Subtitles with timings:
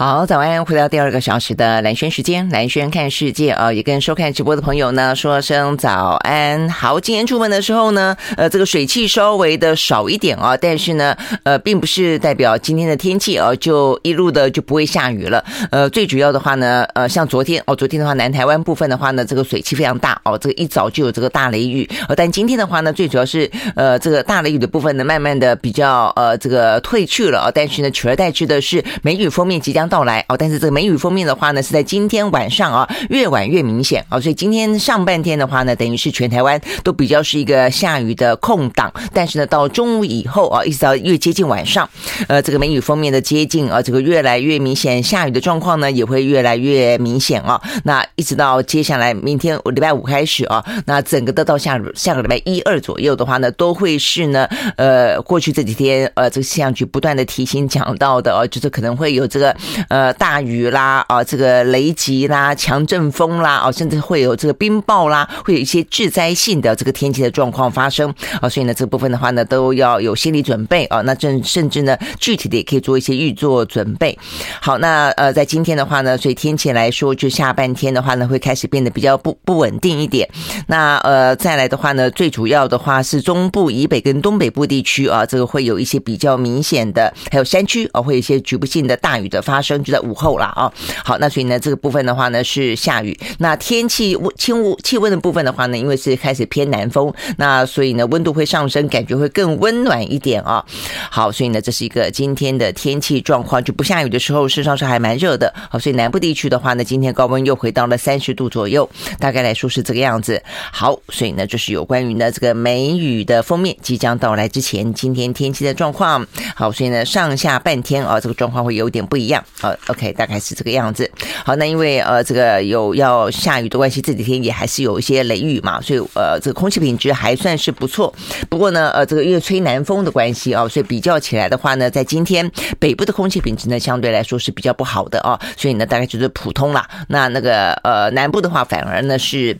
[0.00, 6.66] 好，早安，回到第二个小时的蓝轩时间，蓝轩看世界啊，也跟收看直播的朋友呢说声早安。
[6.70, 15.44] 好，今天出门的时候呢，呃，这个水汽稍微的少一点啊，但是呢，呃，并不是代表今天的天气啊就一路的就不会下雨了。
[15.70, 21.86] 呃，最主要的话呢，呃，像昨天哦，昨天的话，南台湾部分的话呢，这个水汽非常大哦，这个一早就有这个大雷雨。
[22.08, 41.88] 呃，但今天的话呢，最主要是呃，这个大雷雨的部分呢，慢慢的比较呃，这个退去了啊，但是呢，取而代之的是梅雨锋面即将到来哦，但是这个梅雨锋面的话呢，是在今天晚上啊，越晚越明显啊，所以今天上半天的话呢，等于是全台湾都比较是一个下雨的空档，但是呢，到中午以后啊，一直到越接近晚上，
[42.28, 47.60] 呃，这个梅雨锋面的接近啊，这个越来越明显，下雨的状况呢也会越来越明显啊。
[47.84, 54.46] 那一直到接下来明天礼拜五开始啊，那整个的到下下个礼拜一二左右的话呢，都会是呢，
[54.76, 59.54] 呃，过去这几天呃，这个气象局不断的提醒讲到的啊，就是可能会有这个
[59.88, 60.10] 呃。
[60.20, 71.00] 大雨啦，啊，这个雷击啦，强阵风啦，啊，甚至会有这个冰雹啦，会有一些致灾性的这个天气的状况发生啊，所以呢，这部分的话呢，都要有心理准备啊。
[71.02, 74.18] 那甚甚至呢，具体的也可以做一些预做准备。
[74.60, 80.28] 好，那呃，在今天的话呢，所以天气来说，就下半天的话呢，会开始变得比较不不稳定一点。
[80.66, 90.00] 那呃，再来的话呢，最主要的话是中部以北跟东北部地区啊，这个会有一些比较明显的，还有山区啊，会有一些局部性的大雨的发生，就在。
[90.00, 90.72] 午后了啊，
[91.04, 93.14] 好，那所以呢，这个部分的话呢是下雨。
[93.36, 100.64] 那天气温、气温、气温的部分的话呢，因为是开始偏南风，那所以呢温度会上升，感觉会更温暖一点啊。
[101.10, 105.52] 好，所以呢这是一个今天的天气状况，就不下雨的时候，事实上是还蛮热的。
[105.68, 110.42] 好，所以南部地区的话呢，今天高温又回到了三十度左右，大概来说是这个样子。
[110.72, 116.26] 好，所以呢就是有关于呢这个梅雨的封面即将到来之前，今天天气的状况。
[116.56, 119.76] 好，所以呢上下半天啊，这个状况会有点不一样呃。
[119.88, 121.10] OK，大概是这个样子。
[121.44, 128.12] 好，那因为呃，这个有要下雨的关系，这几天也还是有一些雷雨嘛，所以呃，这个空气品质还算是不错。
[128.48, 132.48] 不过呢，呃，这个因为吹南风的关系啊，所以比较起来的话呢，在今天
[132.78, 136.88] 北部的空气品质呢，相对来说是比较不好的啊，所以呢，大概就是普通啦。
[137.08, 139.56] 那那个呃，南部的话，反而呢是。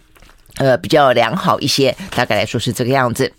[0.61, 3.33] 呃，比较良好一些，大概来说是这个样子。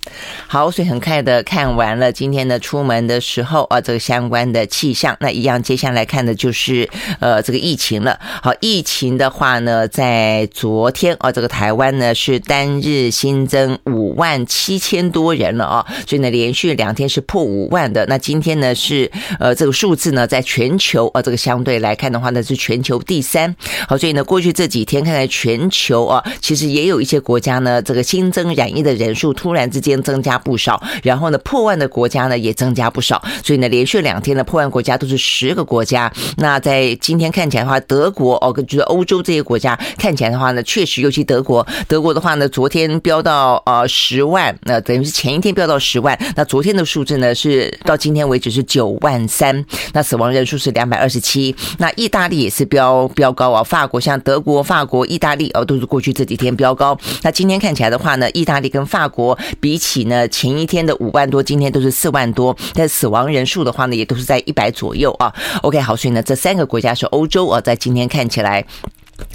[0.48, 6.90] 好，所以很快的看完了今天的出门的时候啊，这个相关的气象，那一样接下来看的就是
[7.20, 8.20] 呃这个疫情了。
[8.42, 18.04] 好，疫情的话呢，在昨天啊，这个台湾呢是单日新增五万七千多人了啊，所以呢连续两天是破五万的。
[18.08, 23.56] 那今天呢是呃这个数字呢，在全球啊这个相对来看的话呢是全球第三。
[23.88, 27.12] 好，所以呢过去这几天看来全球啊，其实也有一些。
[27.12, 36.10] 一些国家呢，这个新增染疫的人数突然之间增加不少，然后呢，破万的国家呢也增加不少，所以呢，连续两天的破万国家都是十个国家。
[36.38, 51.54] 那在今天看起来的话，德国哦，就是欧洲这些国家看起来的话呢，确实尤其德国，德国的话呢，昨天飙到呃十万，那等于是前一天飙到十万，那昨天的数字呢是到今天为止是九万三，那死亡人数是两百二十七。
[51.78, 56.91] 那意大利也是飙飙高啊，法国像德国、法国、意大利哦，都是过去这几天飙高。
[57.24, 65.34] 那今天看起来的话呢，意大利跟法国比起呢，前一天的五万多，今天都是四万多，但死亡人数的话呢，也都是在一百左右啊。
[65.62, 68.66] OK，好，所以呢，这三个国家是欧洲啊，在今天看起来。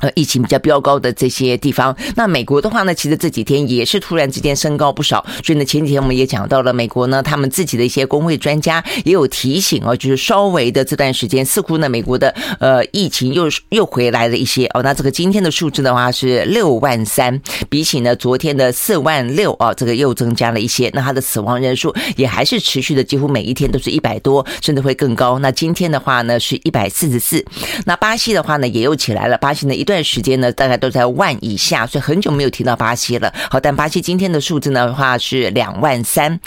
[0.01, 5.25] 呃，疫情比较飙高的这些地方，那美国的话呢，其实这几天也是突然之间升高不少。
[5.43, 14.83] 所以呢，前几天我们也讲到了，美国呢，他们自己的一些工会专家也有提醒哦，就是稍微的这段时间，似乎呢，美国的呃疫情又又回来了一些哦。
[14.83, 20.91] 那这个今天的数字的话是六万三，比起呢昨天的四万六啊，这个又增加了一些。
[20.93, 25.39] 那它的死亡人数也还是持续的，几乎每一天都是一百多，甚至会更高。
[25.39, 27.43] 那今天的话呢是一百四十四。
[27.87, 29.76] 那巴西的话呢也又起来了，巴西呢。
[29.77, 33.33] 一段时间呢，大概都在万以下，所以很久没有提到巴西了。
[33.51, 36.41] 好，但巴西今天的数字呢话是两万三。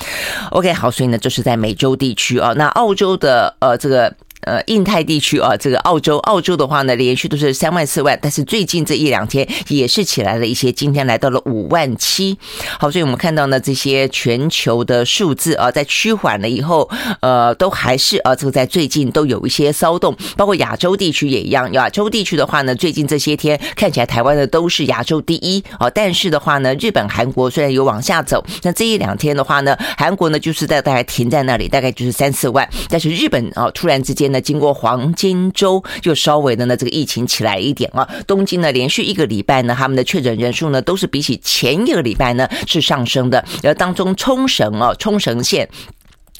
[0.51, 4.13] OK，好，所以呢，这是在美洲地区啊，那澳洲的呃这个。
[4.41, 12.37] 呃，印太地区啊，这个澳洲，澳洲的话呢，连续都是三万四万，但是最近这一两天也是起来了一些，今天来到了五万七。
[12.79, 16.89] 好，所以我们看到呢，这些全球的数字啊，在趋缓了以后，
[17.19, 21.71] 呃，都还是啊，这个在最近都有一些骚动，包括亚洲地区也一样。
[21.73, 34.28] 亚洲地区的话呢，最近这些天看起来台湾的都是亚洲第一啊，但是的话呢，日本、韩国虽然有往下走，那这一两天的话呢，韩国呢就是在大概停在那里，大概就是三四万，但是日本啊，突然之间。
[34.29, 38.07] 那经过黄金周，就稍微的呢，这个疫情起来一点啊。
[38.25, 43.43] 东京呢，连续一个礼拜呢，他们的确诊人数呢，都是比起前一个礼拜呢是上升的。
[43.63, 45.69] 而当中冲绳啊，冲绳县。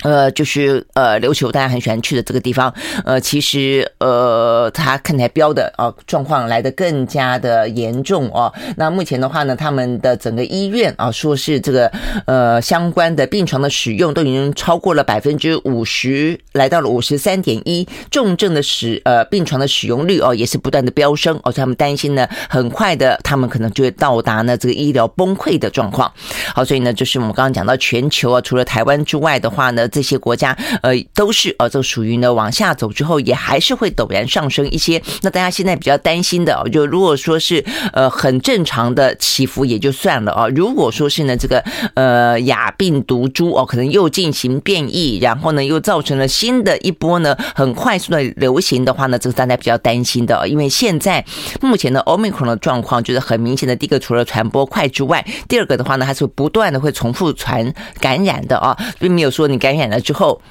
[0.04, 2.74] 呃，就是呃，琉球大家很喜欢去的这个地方，
[3.04, 8.54] 呃，其实呃，它看起来标的啊状况来得更加的严重哦。
[8.78, 11.92] 那目前的话呢，他们的整个医院啊，说是这个
[12.26, 26.10] 呃相关的病床的使用都已经超过了百分之五十，来到了五十三点一，重症的使呃病床的使用率哦也是不断的飙升哦，所以他们担心呢，很快的他们可能就会到达呢这个医疗崩溃的状况。
[26.56, 29.89] 好，所以呢，就是我们刚刚讲到全球啊，除了台湾之外的话呢。
[29.90, 35.02] 这些国家，呃，都是呃，这属于呢往下走之后，也还是会陡然上升一些。
[35.22, 37.64] 那大家现在比较担心的，就如果说是
[37.94, 41.64] 呃很正常的起伏也就算了啊，如果说是呢这个
[41.96, 50.48] 呃亚病毒株哦，可能又进行变异，然后呢又造成了新的一波呢很快速的流行的话呢，这是大家比较担心的。
[50.48, 51.26] 因为现在
[51.62, 59.79] 目前的 Omicron 的状况就是很明显的，第一个除了传播快之外，第二个的话呢，它是不断的会重复传感染的啊，并没有说你感染。
[59.80, 60.42] 演了之后。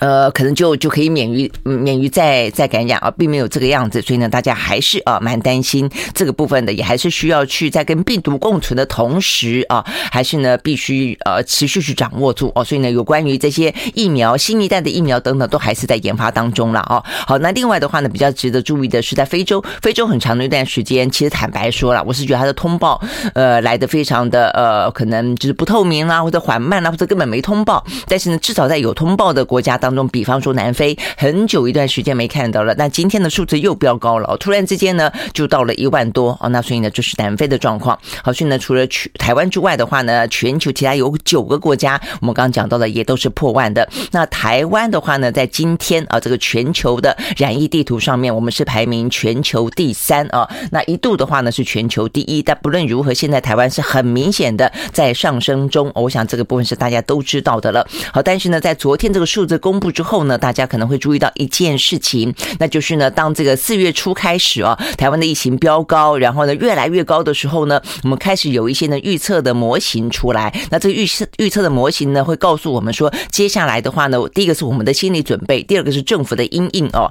[0.00, 12.64] 呃，可能就就可以免于免于再再感染啊，并没有这个样子，所以呢，大家还是啊蛮担心这个部分的，也还是需要去在跟病毒共存的同时啊，还是呢必须呃持续去掌握住哦。
[12.64, 17.02] 所以呢，有关于这些疫苗、新一代的疫苗等等，都还是在研发当中了啊。
[17.26, 23.00] 好，那另外的话呢，比较值得注意的是，在非洲，非洲很长的一段时间，其实坦白说了，我是觉得它的通报
[23.34, 27.84] 呃来的非常的呃，可能就是不透明啦，或者缓慢啦，或者根本没通报。
[28.06, 37.98] 但是呢，至少在有通报的国家当中，比方说南非，很久一段时间没看到了，那今天的数字又飙高了，突然之间呢就到了一万多哦，那所以呢就是南非的状况。
[38.22, 43.86] 好，所以呢除了去台湾之外的话呢，全球其他有九个国家，我们刚刚讲到的也都是破万的。
[44.10, 50.48] 那台湾的话呢，在今天啊这个全球的染疫地图上面，我们是排名全球第三啊。
[50.70, 55.92] 那一度的话呢是全球第一，但不论如何，现在台湾是很明显的在上升中。
[55.94, 57.86] 我想这个部分是大家都知道的了。
[58.12, 60.24] 好，但是呢在昨天这个数字公公布之后。
[60.24, 70.54] 呢，大家可能会注意到一件事情，那就是呢，当这个四月初开始哦，台湾的疫情飙高，然后呢越来越高的时候呢，我们开始有一些呢预测的模型出来。
[70.70, 77.10] 那这个预测预测的模型呢，会告诉我们说，接下来的话呢，第一个是我们的心理准备，第二个是政府的阴影哦。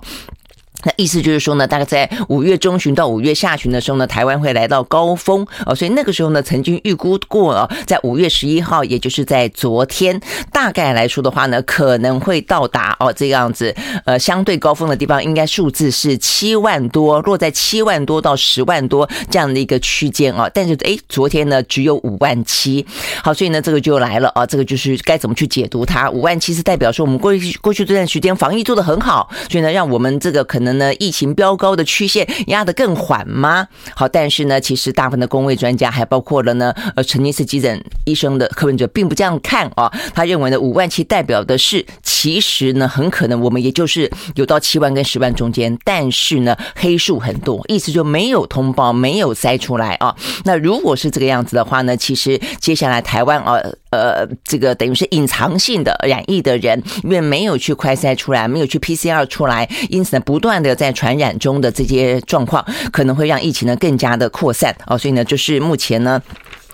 [0.83, 10.19] 那意思就是说呢，大概在五月中旬到五月下旬的时候呢，台湾会来到高峰哦，所以那个时候呢，曾经预估过哦，在五月十一号，也就是在昨天，
[10.51, 13.73] 大概来说的话呢，可能会到达哦这样子，
[14.05, 20.49] 呃，相对高峰的地方，应该数字是七万多，落在七万多到十万多这样的一个区间啊。
[20.53, 22.85] 但是诶，昨天呢只有五万七，
[23.23, 26.09] 好，所以呢这个就来了啊，这个就是该怎么去解读它？
[26.09, 30.72] 五万七是代表说我们过去过去这段时间防疫做得很好，所以呢让我们这个可能。
[30.73, 33.67] 呢，疫情飙高的曲线压得更缓吗？
[33.95, 39.91] 好，但是呢，其实大部分的公卫专家，还包括了呢，呃，陈尼斯急诊医生的柯文哲，并不这样看啊。
[40.13, 50.15] 他认为呢，五万七代表的是，其实呢，很可能我们也就是有到七万跟十万中间，但是呢，黑数很多，意思就没有通报，没有筛出来啊。
[50.45, 60.63] 那如果是这个样子的话呢，其实接下来台湾啊，呃，呃这个等于是隐藏性的染疫的人，因为没有去快筛出来，没有去 PCR 出来，因此呢，不断。
[60.63, 66.21] 的在传染中的这些状况，可能会让疫情呢更加的扩散哦，所以呢，就是目前呢，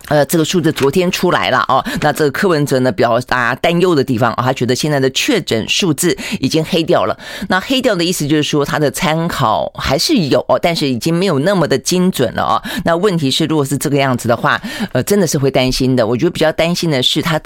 [0.09, 7.17] 呃，这个数字昨天出来了哦，那这个柯文哲呢表达担忧的地方啊，他觉得现在的确诊数字已经黑掉了。
[7.47, 12.61] 那黑掉的意思就是说，他的参考还是有，但是已经没有那么的精准了哦。
[12.83, 14.61] 那问题是，如果是这个样子的话，
[14.91, 16.05] 呃，真的是会担心的。
[16.05, 17.39] 我觉得比较担心的是他。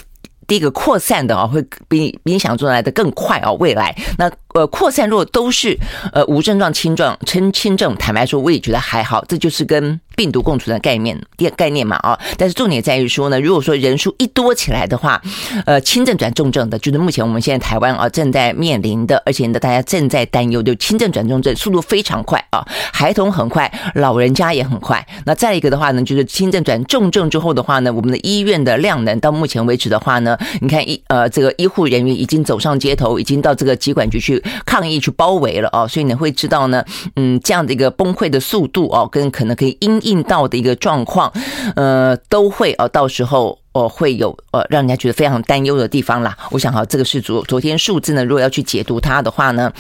[0.46, 3.50] 第一个扩散的啊，会比比你想做来的更快啊！
[3.54, 5.78] 未来那呃扩散若都是
[6.12, 10.00] 呃无症状、轻状、轻轻症，坦白说我也觉得还好，这就是跟。
[10.16, 11.20] 病毒共存的概念，
[11.58, 15.20] 概念嘛啊，但是重点在于说呢，如果说人数一多起来的话，
[15.66, 25.04] 呃，轻症转重症的，就是目前我们现在台湾啊正在面临的，而且呢大家正在担忧，就轻症转重症速度非常快啊，孩童很快，老人家也很快。
[25.26, 36.84] 那再一个的话呢，就是轻症转重症之后的话呢，我们的医院的量能到目前为止的话呢，你看医呃这个医护人员已经走上街头，已经到这个疾管局去抗议去包围了啊，所以你会知道呢，
[37.16, 41.32] 嗯，这样的一个崩溃的速度哦，跟可能可以因应到的一个状况，
[41.76, 46.38] 呃，都会呃，到时候哦，会有呃，让人家觉得非常担忧的地方啦。
[46.52, 49.72] 我想哈，这个是昨昨天数字呢，如果要去解读它的话呢。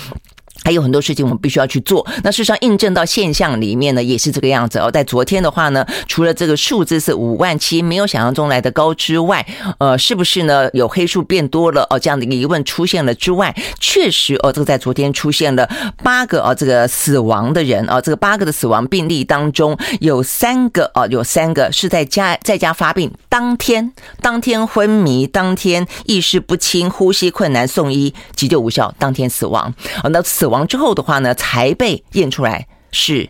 [0.64, 2.06] 还有很多事情我们必须要去做。
[2.24, 4.90] 那事实上印证到现象里面呢，也是这个样子哦。
[4.90, 9.46] 在昨天的话呢，除了这个数字是五万七，没有想象中来的高之外，
[9.80, 10.70] 呃，是不是呢？
[10.74, 12.00] 有黑数变多了哦？
[12.00, 15.70] 这样的一个疑问出现了之外，确实哦，这个在昨天出现了
[16.04, 23.92] 八个哦，这个死亡的人哦，这个八个的死亡病例当中有三个哦，有三个是在家在家发病当天，
[24.22, 29.74] 当天昏迷，当天意识不清，呼吸困难，送医急救无效，当天死亡。
[30.04, 30.68] 哦，那死亡。
[30.68, 33.28] 之后的话呢，才被验出来是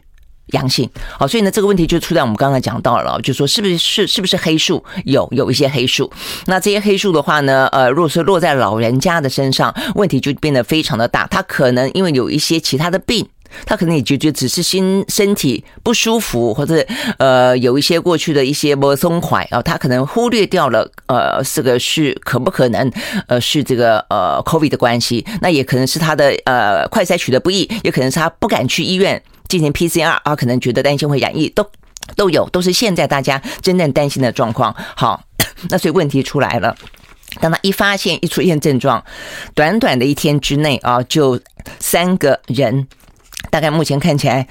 [0.48, 0.90] 阳性。
[1.18, 4.84] 好，所以呢，这个问题就出在我们刚才讲到了，就说是不是是是不是黑数？
[5.06, 6.12] 有有一些黑数。
[6.46, 11.26] 那这些黑数的话呢，呃，如果是落在老人家的身上，问题就变得非常的大。
[11.28, 13.28] 他可能因为有一些其他的病。
[13.66, 16.86] 他可能也觉得只是心身体不舒服，或者
[17.18, 22.92] 呃有一些过去的一些不松快啊，他可能忽略掉了呃这个是可不可能
[23.28, 31.66] 呃是这个呃 COVID 的关系，那也可能是他的呃快筛取得不易，也可能是他不敢去医院进行 PCR 啊，可能觉得担心会染疫，都
[32.16, 34.76] 都有，都是现在大家真正担心的状况。
[34.96, 35.24] 好，
[35.70, 36.76] 那所以问题出来了，
[37.40, 39.04] 当他一发现一出现症状，
[39.54, 41.40] 短短的一天之内啊，就
[41.80, 42.88] 三个人。
[43.54, 44.48] 大概目前看起来，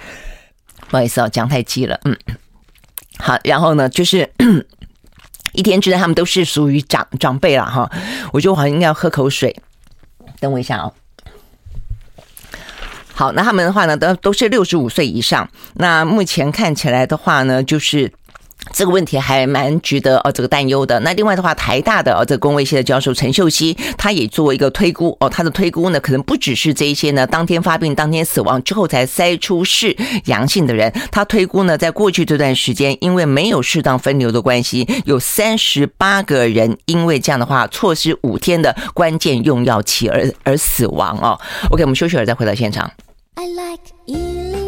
[0.89, 2.17] 不好意思啊，讲太急了，嗯，
[3.19, 4.33] 好，然后呢，就是
[5.55, 7.91] 一天之内他们都是属于长长辈了哈，
[8.33, 9.61] 我觉得我好像应该要喝口水，
[10.39, 10.95] 等我一下哦。
[13.13, 18.13] 好，那他们的话呢，都都是六十五岁以上，那目前看起来的话呢，就是。
[18.73, 20.99] 这个问题还蛮值得哦，这个担忧的。
[21.01, 30.93] 那另外的话，台大的哦，这个公卫系的教授陈秀熙，他也做一个推估哦，他的推估呢，可能不只是这一些呢，当天发病、当天死亡之后才筛出是阳性的人。
[31.11, 41.39] 他推估呢，在过去这段时间，因为没有适当分流的关系，有三十八个人因为这样的话，错失五天的关键用药期而而死亡哦。
[41.71, 42.91] OK，我们休息会儿再回到现场。
[43.35, 44.62] I like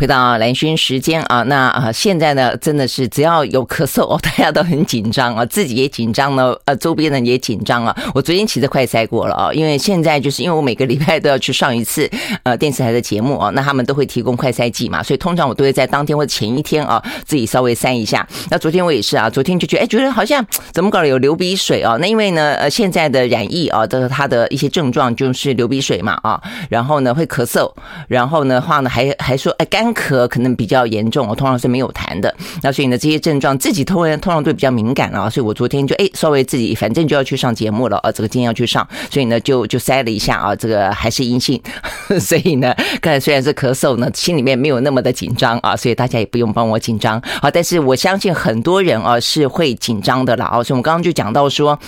[0.00, 7.94] 回到兰萱时间啊，那啊现在呢，真的是只要有咳嗽哦， 大家都很紧张啊，自己也紧张呢，呃，周边人也紧张啊。
[8.14, 12.08] 我昨天其实快筛过了啊，因为现在就是因为我每个礼拜都要去上一次
[12.44, 18.26] 呃电视台的节目啊，那他们都会提供快筛剂嘛，所以通常我都会在当天或者前一天啊自己稍微筛一下。
[18.50, 20.42] 那昨天我也是啊，昨天就觉得哎，觉得好像
[20.72, 21.98] 怎么搞的有流鼻水啊？
[22.00, 26.40] 那因为呢呃现在的染疫啊的它的一些症状就是流鼻水嘛啊，
[26.70, 27.70] 然后呢会咳嗽，
[28.08, 29.89] 然后呢话呢还还说哎干。
[29.94, 32.34] 咳可能比较严重，我通常是没有痰的。
[32.62, 35.28] 那所以呢，这些症状自己通常通常都比较敏感啊。
[35.28, 41.60] 所以我昨天就哎，稍微自己反正就要去上节目了啊，这个今天要去上，所以呢就就塞了一下啊，这个还是阴性。
[42.20, 47.50] 所以呢，刚才虽然是咳嗽呢，心里面没有那么的紧张啊，所以大家也不用帮我紧张啊。
[47.50, 50.62] 但是我相信很多人啊是会紧张的了啊。
[50.62, 51.78] 所以我们刚刚就讲到说。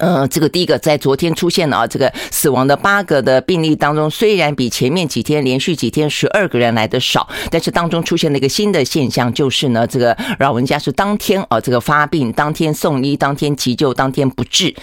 [0.00, 14.74] 呃，这个第一个在昨天出现了啊，这个死亡的八个的病例当中，虽然比前面几天连续几天十二个人来的少，但是当中出现了一个新的现象，就是呢，这个老人家是当天啊，这个发病，当天送医，当天急救，当天不治，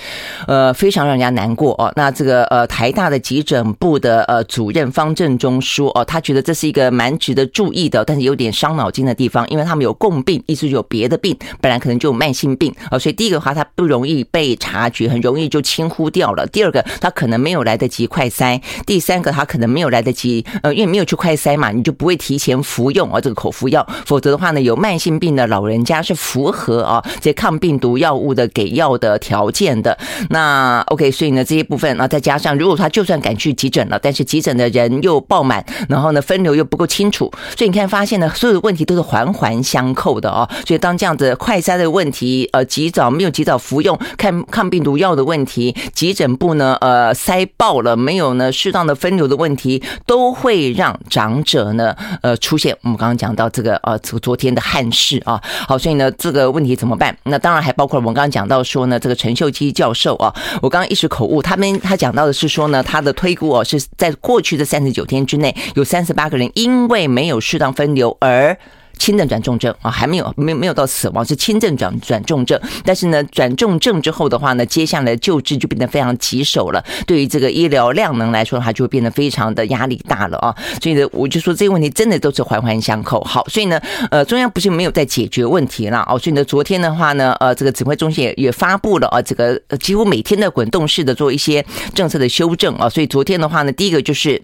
[0.48, 1.92] 呃，非常让人家难过哦。
[1.96, 15.07] 那这个呃，台大的急诊部的呃主任方正中说哦，他觉得这是一个蛮值得注意的，但是有点伤脑筋的地方，因为他们有共病，意思有别的病，本来可能就有慢性病啊，所以第一个的话，他不容易被察觉。
[15.10, 16.46] 很容易就轻忽掉了。
[16.48, 23.86] 第二个，他可能没有来得及快筛；第三个，他可能没有来得及，呃，因为没有去快筛嘛，你就不会提前服用啊这个口服药。
[24.06, 29.98] 否则的话呢，有慢性病的老人家是符合啊这抗病毒药物的给药的条件的。
[30.30, 40.48] 那 OK，所以呢这些部分啊，再加上如果他就算赶去急诊了，但是急诊的人又爆满，然后呢分流又不够清楚，所以你看发现呢，所有的问题都是环环相扣的哦。
[40.66, 44.97] 所以当这样子快筛的问题，呃，及早没有及早服用看抗病毒。
[44.98, 55.42] 要的问题，急诊部呢，呃，塞爆了，没有呢适当的分流的问题，都会让长者呢，呃，出现我们刚刚讲到这个，呃，这个昨天的憾事啊。
[55.68, 57.16] 好，所以呢，这个问题怎么办？
[57.24, 68.58] 那当然还包括我们刚刚讲到说呢，这个陈秀基教授啊，我刚刚一时口误，他们他讲到的是说呢，他的推估哦，是在过去的三十九天之内，有三十八个人因为没有适当分流而。
[68.98, 72.60] 轻症转重症啊，还没有没有没有到死亡，是轻症转转重症。
[72.84, 76.84] 但是呢，转重症之后的话呢，接下来救治就变得非常棘手了。
[77.06, 80.56] 对于这个医疗量能来说的话，就会变得非常的压力大了啊。
[80.82, 83.22] 所以呢，我就说这个问题真的都是环环相扣。
[83.22, 83.80] 好，所以呢，
[84.12, 86.18] 呃，中央不是没有在解决问题了哦。
[86.18, 91.63] 所以呢，昨天的话呢，呃，这个指挥中心也也发布了啊，这个几乎每天的滚动式的做一些
[91.94, 92.89] 政策的修正啊。
[92.89, 94.42] 所以昨天的话呢，第一个就是。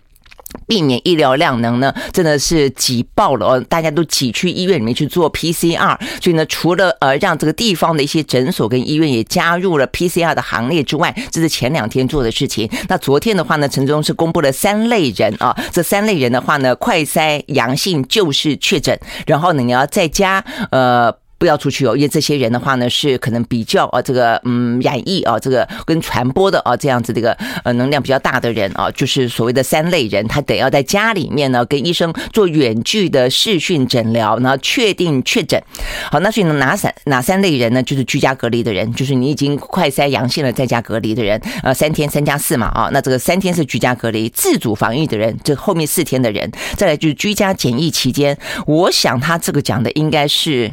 [0.67, 12.69] 避免医疗量能呢，真的是挤爆了哦，大家都挤去医院里面去做 PCR，所以呢，除了呃让这个地方的一些诊所跟医院也加入了 PCR 的行列之外，这是前两天做的事情。
[12.87, 21.22] 那昨天的话呢，陈忠是公布了三类人啊，这三类人的话呢，快筛阳性就是确诊，然后呢，你要再加呃。
[21.37, 35.61] 不要出去哦，因为这些人的话呢，是可能比较啊，这个嗯染疫啊，这个跟传播的啊这样子这个呃能量比较大的人啊，就是所谓的三类人，他得要在家里面呢跟医生做远距的视讯诊疗，然后确定确诊。
[36.09, 37.83] 好，那所以呢哪三哪三类人呢？
[37.83, 50.71] 就是居家隔离的人，就是你已经快筛阳性了在家隔离的人，呃三天三加四嘛啊，那这个三天是居家隔离自主防疫的人，这后面四天的人，再来就是居家检疫期间，我想他这个讲的应该是。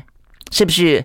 [0.51, 1.05] 是不是？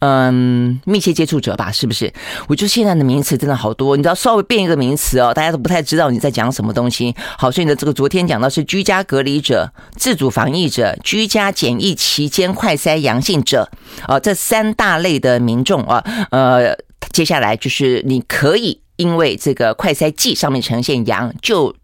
[0.00, 2.12] 嗯，密切接触者吧，是不是？
[2.46, 7.14] 我觉得现在的名词真的好多，你知道稍微变一个名词哦，大家都不太知道你在讲什么东西。
[7.38, 13.70] 好，所以呢，这个昨天讲到是居家隔离者、自主防疫者、居家检疫期间快筛阳性者
[14.06, 16.76] 啊，这三大类的民众啊，呃，
[17.10, 21.74] 接下来就是你可以因为这个快筛剂上面呈现阳就。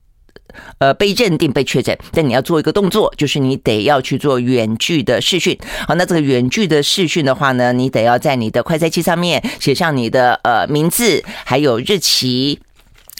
[0.78, 5.58] 呃，被认定被确诊，但你要做一个动作，就是你得要去做远距的视讯。
[5.86, 12.60] 好，那这个远距的视讯的话呢，你得要在你的快筛剂上面写上你的呃名字，还有日期，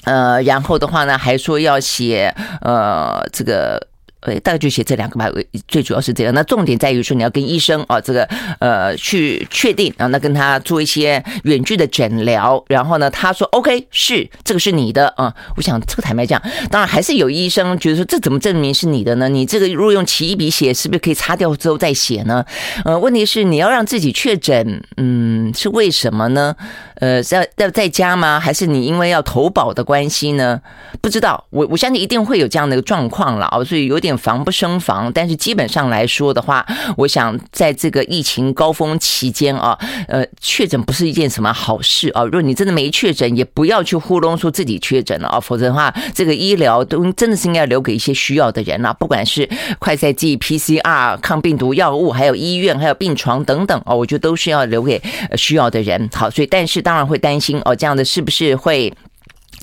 [0.04, 3.89] 呃，然后的话呢，还说要写呃这个。
[4.20, 5.30] 呃，大概就写这两个吧，
[5.66, 6.34] 最主要是这样。
[6.34, 8.24] 那重点在于说，你要跟医生啊，这个
[8.58, 12.62] 呃去确定啊，那跟他做一些远距的诊疗。
[12.68, 15.34] 然后呢，他说 OK，是这个是你的啊。
[15.56, 19.28] 我想这个坦白讲，当然还是有医生觉得说，这怎么证明是你的呢？
[19.28, 22.44] 你这个如果用起一笔写，是不是可以擦掉之后再写呢？
[22.84, 26.54] 呃，问题是你要让自己确诊，嗯，是为什么呢？
[26.96, 28.38] 呃，在在在家吗？
[28.38, 30.60] 还是你因为要投保的关系呢？
[31.00, 35.10] 不知道，我我相信一定会有这样的一个状况了啊，所以有点防不胜防。
[35.12, 42.24] 但是基本上来说的话，我想在这个疫情高峰期间啊，呃，确诊不是一件什么好事啊。
[42.24, 49.48] 如果你真的没确诊，也不要去糊弄说自己确诊了啊，否则的话，这个医疗都真的是应该留给一些需要的人了，不管是
[49.78, 55.00] 快筛剂、PCR、抗病毒药物，还有医院、还有病床等等哦，我觉得都是要留给
[55.36, 56.08] 需要的人。
[56.12, 58.92] 好，所以但是当然会担心哦，这样的是不是会？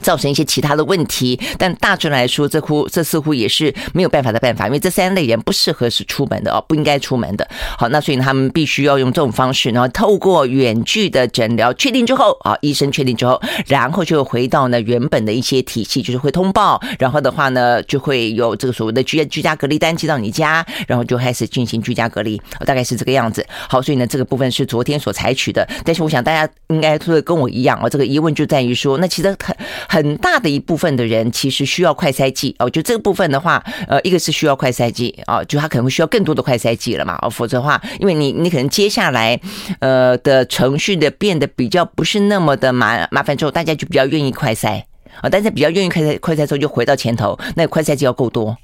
[0.01, 7.47] 造成一些其他的问题，但大致来说，这乎这似乎也是没有办法的办法，因为这三类人不适合是出门的哦，不应该出门的。
[7.77, 23.45] 好，那所以他们必须要用这种方式，然后透过远距的诊疗确定之后啊，医生确定之后，然后就回到呢原本的一些体系，就是会通报，然后的话呢就会有这个所谓的居居家隔离单寄到你家，然后就开始进行居家隔离，大概是这个样子。
[23.67, 29.55] 好，所以呢这个部分是昨天所采取的，但是我想大家应该都会跟我一样哦，这个疑问就在于说，那其实很。
[29.87, 39.39] 很大的一部分的人其实需要快筛剂哦，就这个部分的话，呃，一个是需要快筛剂啊，就他可能会需要更多的快筛剂了嘛，哦，否则的话，因为你你可能接下来
[39.79, 44.83] 呃的程序的变得比较不是那么的麻麻烦之后，大家就比较愿意快筛
[45.21, 48.57] 啊，大家比较愿意快筛快筛之后就回到前头，那快筛剂要够多。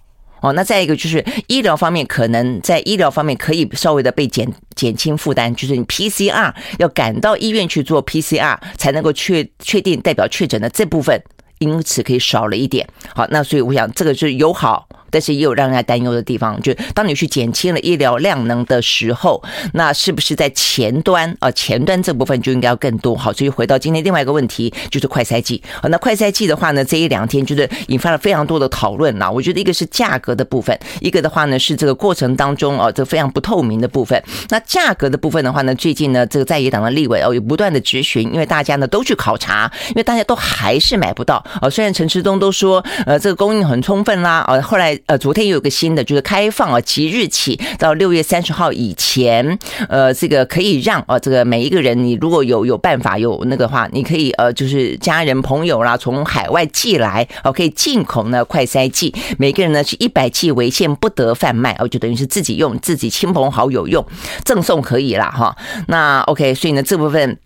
[0.44, 11.18] 哦，那再一个就是医疗方面，可能在医疗方面可以稍微的被减减轻负担，就是你 PCR 要赶到医院去做 PCR 才能够确确定代表确诊的这部分，
[11.60, 12.86] 因此可以少了一点。
[13.16, 14.86] 好，那所以我想这个是友好。
[15.14, 21.52] 但是也有让人家担忧的地方，就当你去减轻了医疗量能的时候，那是不是在前端啊？
[21.52, 23.16] 前端这部分就应该要更多。
[23.16, 25.62] 好，所以回到今天另外一个问题，就是快筛剂。
[25.80, 29.30] 好，那快筛剂的话呢，这一两天就是引发了非常多的讨论啦。
[29.30, 34.22] 我觉得一个是价格的部分，一个的话呢是这个过程当中啊，这非常不透明的部分。
[34.50, 41.70] 那价格的部分的话呢，最近呢这个在野党的立委哦，也不断的质询，因为大家呢都去考察，因为大家都还是买不到啊。
[41.70, 44.98] 虽然陈时中都说呃这个供应很充分啦，啊后来。
[45.06, 49.58] 呃，昨天又有个新的，就是开放啊，即日起到六月三十号以前，
[49.90, 64.06] 呃，这个可以让啊，这个每一个人，你如果有有办法有那个话，你可以呃，就是家人朋友啦，从海外寄来，哦，可以进口呢快筛剂，每个人呢是一百剂为限，不得贩卖，哦，就等于是自己用，自己亲朋好友用，
[64.46, 65.56] 赠送可以啦哈。
[65.88, 67.38] 那 OK，所以呢这部分。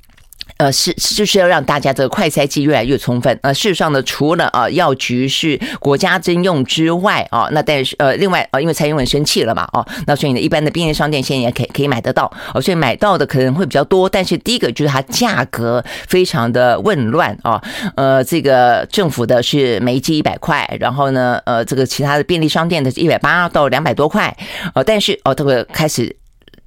[0.58, 3.38] 呃，是就是要让大家这个快筛剂越来越充分。
[3.44, 14.10] 呃，事实上呢，除了啊药局是国家征用之外啊，那但是呃，另外啊，因为蔡英文生气了嘛，哦，那所以呢，一般的便利商店现在也可以可以买得到，哦，所以买到的可能会比较多。
[14.10, 17.62] 但是第一个就是它价格非常的混乱啊，
[17.96, 24.36] 呃，这个政府的是每一剂一百块，然后呢，呃，这个其他的便利商店的是一百八到两百多块，
[24.74, 26.17] 呃，但是哦，这个开始。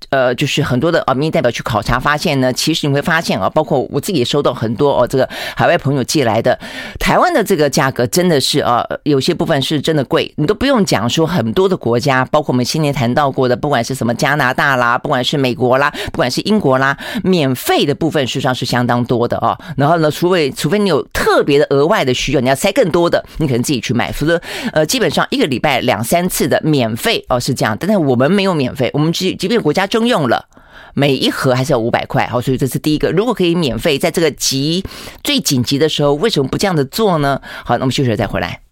[0.09, 6.59] 呃，就是很多的啊民意代表去考察发现呢，其实你会发现啊，包括我自己也收到很多哦，这个海外朋友寄来的
[6.99, 19.57] 台湾的这个价格真的是啊，有些部分是真的贵，你都不用讲说很多的国家，包括我们今年谈到过的，不管是什么加拿大啦，不管是美国啦，不管是英国啦，免费的部分实际上是相当多的哦。
[19.77, 24.11] 然后呢，除非除非你有特别的额外的需要，你要塞更多的，你可能自己去买。
[24.13, 24.41] 否则
[24.73, 30.49] 呃，基本上一个礼拜两三次的免费哦是这样，但是我们没有免费，我们即即便国家征用了，
[30.95, 32.27] 每一盒还是要五百块。
[32.27, 33.11] 好，所以这是第一个。
[33.11, 34.83] 如果可以免费，在这个急
[35.23, 37.39] 最紧急的时候，为什么不这样子做呢？
[37.65, 38.63] 好，那我们休息再回来。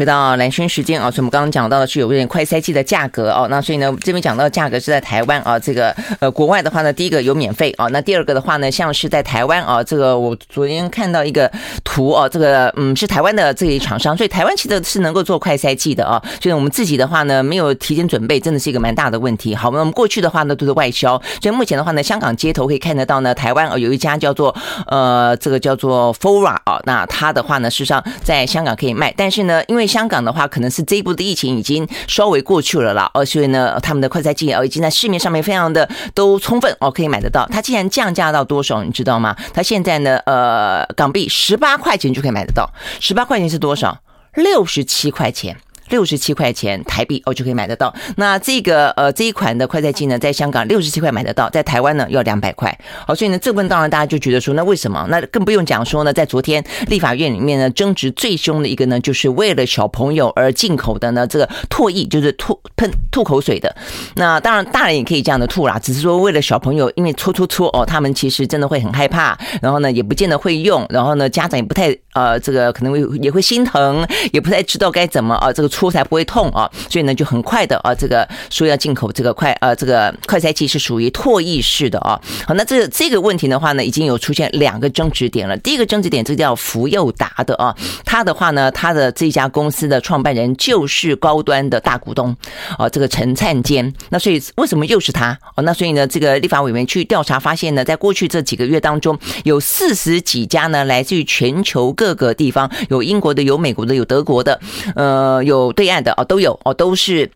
[0.00, 11.52] 回到蓝轩时间啊，所以我们刚刚讲到的是有点快筛剂的价格哦，那所以呢，这边讲到价格是在台湾啊，这个呃国外的话呢，第一个有免费啊，那第二个的话呢，像是在台湾啊，这个我昨天看到一个
[11.84, 19.54] 图哦，这个嗯是台湾的这一厂商，所以台湾其实是能够做快筛剂的啊，所以我们自己的话呢，没有提前准备，真的是一个蛮大的问题。
[19.54, 37.46] 好，那我们过去的话呢都是外销，所以目前的话呢，香港街头可以看得到呢，台湾啊有一家叫做呃这个叫做 Fora 啊，那它的话呢，事实上在香港可以卖，但是呢，因为香港的话，可能是这一波的疫情已经稍微过去了啦，哦所以呢，他们的快筛剂哦已经在市面上面非常的都充分哦可以买得到。
[37.50, 39.36] 它竟然降价到多少，你知道吗？
[39.52, 43.98] 它现在呢，呃，港币十八块钱就可以买得到，十八块钱是多少？
[44.34, 45.56] 六十七块钱。
[45.90, 47.94] 六十七块钱台币哦就可以买得到。
[48.16, 52.76] 那这个呃这一款的快筛剂呢，在香港六十七块买得到，在台湾呢要两百块。
[53.06, 55.06] 好，所以呢这部分当然大家就觉得说，那为什么？
[55.10, 63.74] 那更不用讲说呢，在昨天立法院里面呢争执最凶的一个呢，就是为了小朋友而进口的呢这个唾液，就是吐喷吐口水的。
[64.14, 75.68] 那当然大人也可以这样的吐啦，只是说为了小朋友，因为搓搓搓哦，他们其实真的会很害怕，然后呢也不见得会用，然后呢家长也不太呃这个可能会也会心疼，也不太知道该怎么啊这个。
[75.80, 82.20] 搓才不会痛啊，所以呢就很快的啊，这个说要进口这个快呃这个快筛剂是属于唾液式的啊。
[82.46, 85.56] 好，那这这个问题的话呢，已经有出现两个争执点了。
[85.56, 92.36] 第一个争执点，这叫福佑达的啊，他的话呢，他的这家公司的创办人就是高端的大股东
[92.76, 93.90] 啊，这个陈灿坚。
[94.10, 95.38] 那所以为什么又是他？
[95.56, 104.60] 哦，那所以呢，这个立法委员去调查发现呢，在过去这几个月当中，有四十几家呢，来自于全球各个地方，有英国的，有美国的，有德国的，
[104.94, 105.69] 呃，有。
[105.72, 107.30] 对岸的哦都有哦，都是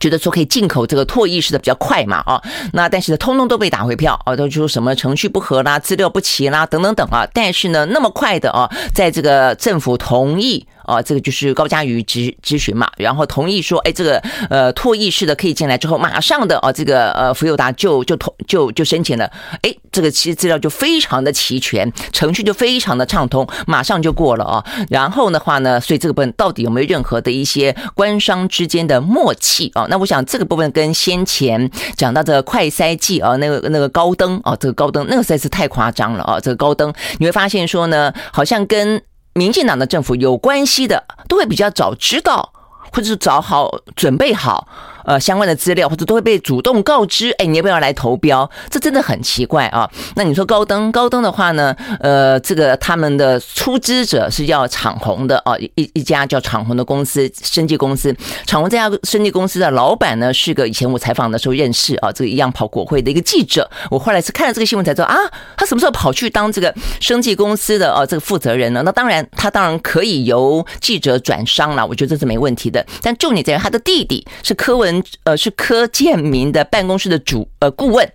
[0.00, 2.42] 觉得说可以进口这个唾液式的比较快嘛啊，
[2.72, 7.26] 那但是呢，通通都被打回票啊，都说什么程序不合啦、资料不齐啦等等等啊。
[7.32, 10.66] 但是呢，那么快的啊，在这个政府同意。
[10.84, 14.18] 啊，这个就是高嘉瑜咨咨询嘛，然后同意说，哎，这个
[14.50, 19.30] 呃唾液式的可以进来之后，马上的啊，这个呃福友达就就同就就申请了，
[19.62, 24.64] 哎，这个其实资料就非常的齐全，程序就非常的畅通，马上就过了啊。
[24.88, 29.86] 然后的话呢，所以这个部分到底有没有任何的一些官商之间的默契啊？
[29.88, 39.00] 那我想这个部分跟先前讲到的快筛剂啊，那个那个高登啊，这个高登那个实在是太夸张了啊，这个高登你会发现说呢，好像跟
[39.34, 42.52] 民进党的政府有关系的，都会比较早知道，
[42.92, 44.66] 或者是早好准备好。
[45.04, 48.48] 呃，相关的资料或者都会被主动告知，哎，你要不要来投标？
[48.70, 49.88] 这真的很奇怪啊。
[50.16, 58.14] 那你说高登，高登的话呢，呃，这个他们的出资者是叫长鸿的啊，一一家叫长鸿的公司，生技公司。
[58.46, 63.68] 长鸿这家生技公司的老板呢，是个以前我采访的时候认识啊，这个一样跑国会的一个记者。
[63.90, 65.16] 我后来是看了这个新闻才知道啊，
[65.56, 68.82] 他什么时候跑去当这个生技公司的啊这个负责人呢？
[68.84, 72.84] 那当然，他当然可以由记者转商了，我觉得这是没问题的。
[73.00, 74.91] 但就你在于他的弟弟是柯文。
[75.24, 78.12] 呃，是柯建明的办公室的主呃顾问，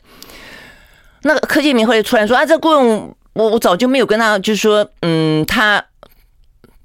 [1.23, 5.83] 那个柯建明会突然说啊，这顾问我我早就没有跟他，就是说，嗯，他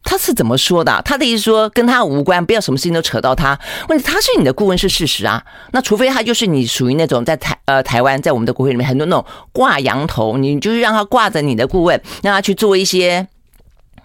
[0.03, 1.01] 他是怎么说的？
[1.05, 3.59] 他的意思说跟他无关，不要什么事情都扯到他。
[3.89, 13.29] 问题他是你的顾问是事实啊，那除非他就是你属于那种在台呃台湾在我们的国会里面很多那种挂羊头，你就是让他挂着你的顾问，让他去做一些。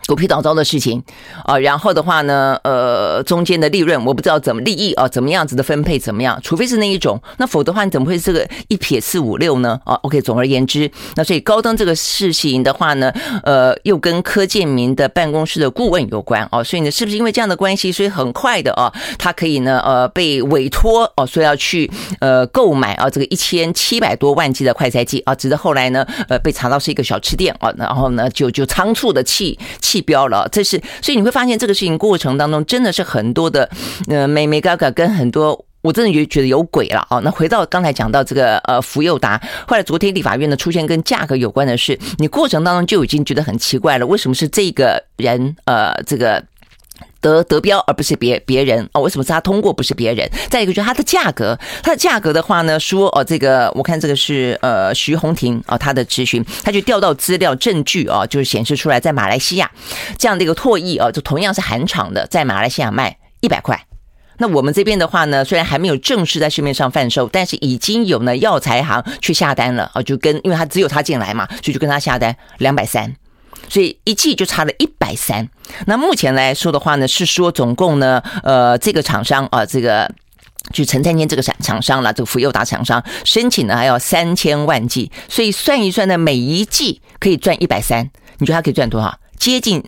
[0.08, 1.04] 狗屁倒灶的事情
[1.43, 6.39] 啊，然后的话呢，呃，中间的利润我不知道怎么利益啊，怎么样子的分配怎么样？
[6.41, 9.78] 除非是那一种，那否则的话，你怎么会是个一撇四五六呢？
[9.84, 13.12] 啊，OK，总而言之，那所以高登这个事情的话呢，
[13.43, 18.89] 呃，又跟柯建铭的办公室的顾问有关啊，所以呢，是不是因为这样的关系，所以很快的啊，
[19.20, 21.91] 他可以呢，呃，被委托哦，说要去
[22.22, 29.96] 呃购买啊这个一千七百多万剂的快筛剂啊，直到后来呢，呃，被查到是一个小吃店啊，然后呢，就就仓促的弃弃。
[29.97, 33.67] 地标了，这是所以你会发现这个事情过程当中真的是很多的
[34.07, 37.19] 呃美美嘎嘎跟很多我真的觉觉得有鬼了啊！
[37.23, 46.43] 那回到刚才讲到这个呃福佑达，后来昨天立法院呢出现跟价格有关的事，你过程当中就已经觉得很奇怪了，为什么是这个人呃这个？
[47.27, 49.01] 得得标，而不是别别人哦。
[49.01, 50.29] 为什么是他通过，不是别人？
[50.49, 59.69] 再一个就是它的价格，它的价格的话呢，说哦，这个我看这个是呃徐宏庭啊，他的咨询，他就调到资料证据啊，就是显示出来，在马来西亚
[60.17, 63.79] 这样的一个唾液啊，就同样是韩厂的，在马来西亚卖一百块。
[64.39, 73.15] 那我们这边的话呢，虽然还没有正式在市面上贩售，但是已经有呢药材行去下单了啊，就跟因为他只有他进来嘛，所以就跟他下单两百三。
[73.70, 75.48] 所以一季就差了一百三。
[75.86, 80.10] 那目前来说的话呢，是说总共呢，呃，这个厂商啊，这个
[80.72, 88.10] 就陈灿坚这个厂厂商了，这个福佑达厂商申请呢还要三千万剂，所以算一算呢，每一剂可以赚一百三。
[88.38, 89.20] 你觉得他可以赚多少？
[89.38, 89.84] 接近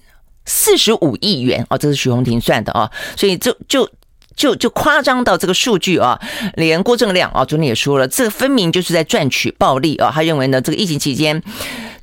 [0.45, 2.91] 四十五亿元哦，这是徐宏庭算的啊。
[3.15, 3.89] 所以就就
[4.35, 6.19] 就就夸张到这个数据啊，
[6.55, 10.11] 连郭正亮啊昨天也说了，这分明就是在赚取暴利啊。
[10.13, 11.41] 他认为呢，这个疫情期间。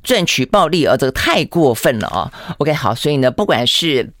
[0.07, 4.13] 赚取暴利啊，这个太过分了啊！OK，好，所以呢，不管是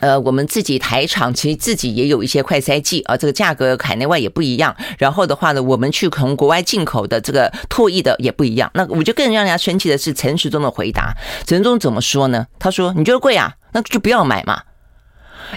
[0.00, 4.76] 呃我们自己台厂，其实自己也有一些快筛剂啊，这个价格海内外也不一样。
[4.98, 8.70] 然后的话呢，我们去从国外进口的这个唾液的也不一样。
[8.74, 11.14] 那我就更让人家生气的是陈时中的回答。
[11.46, 12.46] 陈时中怎么说呢？
[12.58, 13.54] 他说：“你觉得贵啊？
[13.72, 14.62] 那就不要买嘛。”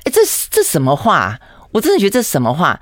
[0.05, 1.37] 哎，这这什么话？
[1.73, 2.79] 我真的觉得这什么话？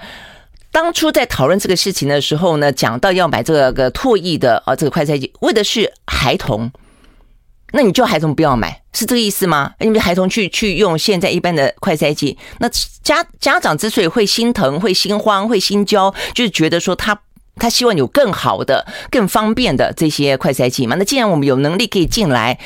[0.72, 6.72] 当初在讨论这个事情的时候呢，讲到要买这个个唾液的啊，这个快筛剂，为的是孩童。
[7.72, 9.72] 那你就孩童不要买，是这个意思吗？
[9.80, 12.70] 因为孩童去去用现在一般的快筛剂，那
[13.02, 17.18] 家家长之所以会心疼、会心慌、会心焦，就是觉得说他
[17.56, 20.96] 他希望有更好的、更方便的这些快筛剂嘛。
[20.98, 22.58] 那既然我们有能力可以进来，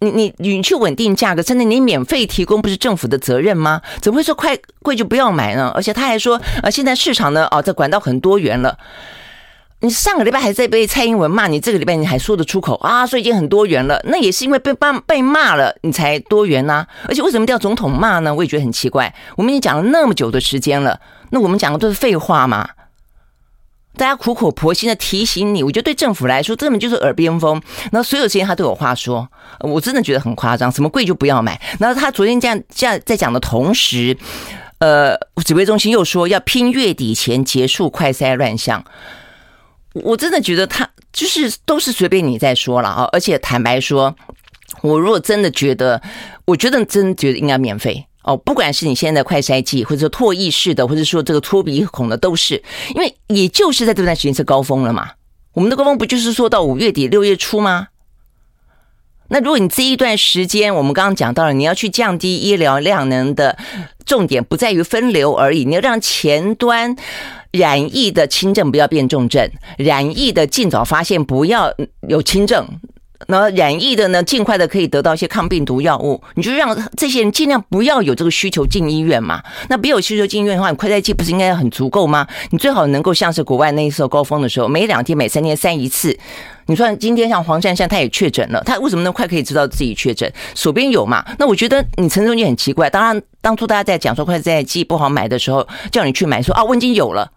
[0.00, 3.80] 你你你去稳定价格，真的你免费提供不是政府的责任吗？
[4.00, 5.72] 怎么会说快贵就不要买呢？
[5.74, 8.76] 而且他还说啊，现在市场呢，哦，这管道很多元了。
[9.82, 13.04] 你上个礼拜还在被蔡英文骂，你这个礼拜你还说得出口啊？
[13.04, 14.00] 所以已经很多元了。
[14.04, 16.86] 那也是因为被骂被骂了，你才多元呐。
[17.08, 18.32] 而且为什么叫总统骂呢？
[18.32, 19.12] 我也觉得很奇怪。
[19.36, 22.68] 我们已经讲了那么久的时间了，那我们讲的都是废话吗？
[23.96, 27.60] 大家苦口婆心的提醒你，我觉得对政府来说根本就是耳边风。
[27.90, 30.70] 然后所有时间他都有话说，我真的觉得很夸张。
[30.70, 31.60] 什么贵就不要买。
[31.80, 34.16] 然后他昨天这样这样在讲的同时，
[34.78, 38.84] 呃，指挥中心又说要拼月底前结束快筛乱象。
[39.94, 43.08] 我真的觉得他就是都是随便你在说了啊！
[43.12, 44.14] 而且坦白说，
[44.80, 46.00] 我如果真的觉得，
[46.46, 52.62] 我觉得真觉得应该免费哦，不管是你现在快筛剂，或者说唾液式的，或者说这个脱鼻孔的，都是
[52.94, 55.10] 因为也就是在这段时间是高峰了嘛。
[55.52, 57.88] 我们的高峰不就是说到五月底六月初吗？
[59.28, 63.58] 那如果你这一段时间，我们刚刚讲到了，你要去降低医疗量能的
[64.06, 66.96] 重点不在于分流而已，你要让前端。
[67.52, 71.72] 染疫的轻症不要变重症，染疫的尽早发现，不要
[72.08, 72.66] 有轻症。
[73.28, 76.20] 然后染疫的呢，尽快的可以得到一些抗病毒药物。
[76.34, 79.40] 你就让这些人尽量不要有这个需求进医院嘛。
[79.68, 82.26] 那没有需求进医院的话，你快筛剂不是应该很足够吗？
[82.50, 86.18] 你最好能够像是国外那一次高峰的时候，每两天、每三天筛一次。
[86.66, 90.30] 你说今天像黄珊珊，他也确诊了，他为什么那么快可以知道自己确诊？
[90.56, 91.24] 手边有嘛？
[91.38, 92.90] 那我觉得你陈时中也很奇怪。
[92.90, 97.30] 当然，当初大家在讲说快筛剂不好买的时候，叫你去买，说啊，我已经有了。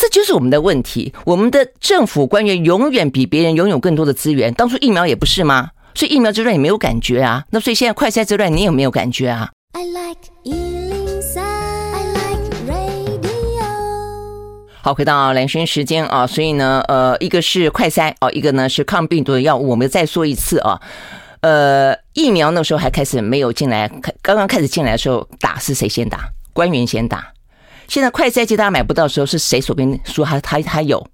[0.00, 1.12] 这就是我们的问题。
[1.26, 4.54] 我们的政府官员永远比别人拥有更多的资源。
[4.54, 5.70] 当初疫苗也不是吗？
[5.92, 7.44] 所以疫苗之乱也没有感觉啊。
[7.50, 13.64] 那所以现在快筛之乱，你有没有感觉啊？I like 103, I like radio。
[14.80, 19.68] 好，回到蓝轩时间啊，所以呢，呃，一个是快筛哦，一个呢是抗病毒的药物。
[19.70, 20.80] 我们再说一次啊，
[21.40, 23.88] 呃，疫苗那时候还开始没有进来，
[24.22, 26.20] 刚刚开始进来的时候打是谁先打？
[26.52, 27.32] 官员先打。
[27.88, 31.04] 现在快筛剂大家买不到的时候，是谁手边说他他他有？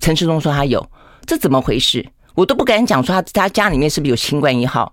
[0.00, 0.84] 陈时中说他有，
[1.24, 2.06] 这怎么回事？
[2.34, 4.92] 我都不敢讲说他他家里面是不是有清冠一号，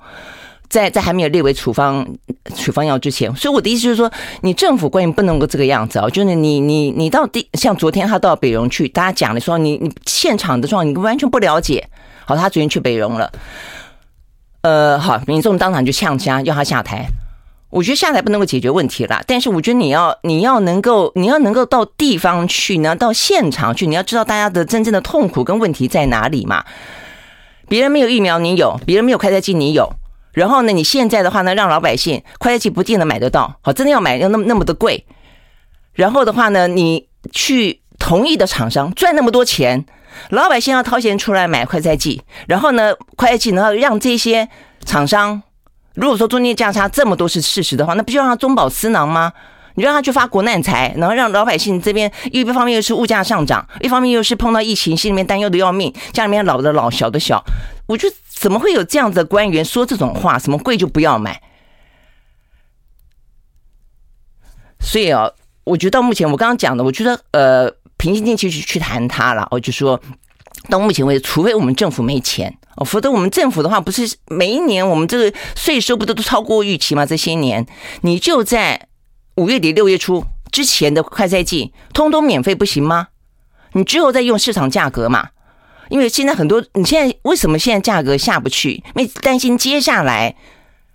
[0.67, 2.07] 在在还没有列为处方
[2.55, 3.35] 处方药之前。
[3.35, 4.11] 所以我的意思就是说，
[4.41, 6.09] 你政府官员不能够这个样子啊！
[6.09, 11.87] 就是你你你到底像昨天他到北荣去，大家讲的说你你现场的状况你完全不了解。
[12.25, 13.31] 好，他昨天去北荣了，
[14.61, 17.07] 呃，好，民众当场就呛家要他下台。
[17.75, 26.63] 我觉得下台不能够解决问题了，但是我觉得你要你要能够你要能够到地方去，你要到现场去，你要知道大家的真正的痛苦跟问题在哪里嘛。
[27.67, 29.91] 别人没有疫苗，你有；别人没有快筛剂，你有。
[30.31, 35.05] 然后呢，你现在的话呢，让老百姓快筛剂不见得买得到，好，真的要买要那么那么的贵。
[35.91, 39.85] 然后的话呢，你去同意的厂商赚那么多钱，
[40.29, 44.47] 老百姓要掏钱出来买快筛剂，然后呢，快筛剂呢让这些
[44.85, 45.43] 厂商。
[45.95, 49.33] 如果说中间价差这么多是事实的话，那不就让他中饱私囊吗？
[49.77, 57.43] 你让他去发国难财，然后让老百姓这边一方面又是物价上涨，一方面又是碰到疫情，心里面担忧的要命，家里面老的老，小的小，
[57.85, 60.39] 我就怎么会有这样子的官员说这种话？
[60.39, 61.41] 什么贵就不要买？
[64.79, 65.29] 所以啊，
[65.65, 69.45] 我觉得到目前我刚刚讲的，我觉得呃，平心静气去去谈他了。
[69.51, 69.99] 我就说
[70.69, 77.05] 到目前为止，除非我们政府没钱哦，否则我们政府的话，不是每一年我们这个税收不都都超过预期吗？
[77.05, 77.65] 这些年
[78.01, 78.87] 你就在
[79.35, 83.07] 五月底六月初之前的快赛季，通通免费不行吗？
[83.73, 85.29] 你之后再用市场价格嘛？
[85.89, 88.83] 因为现在很多，你现在为什么现在价格下不去？
[88.95, 90.35] 因为担心接下来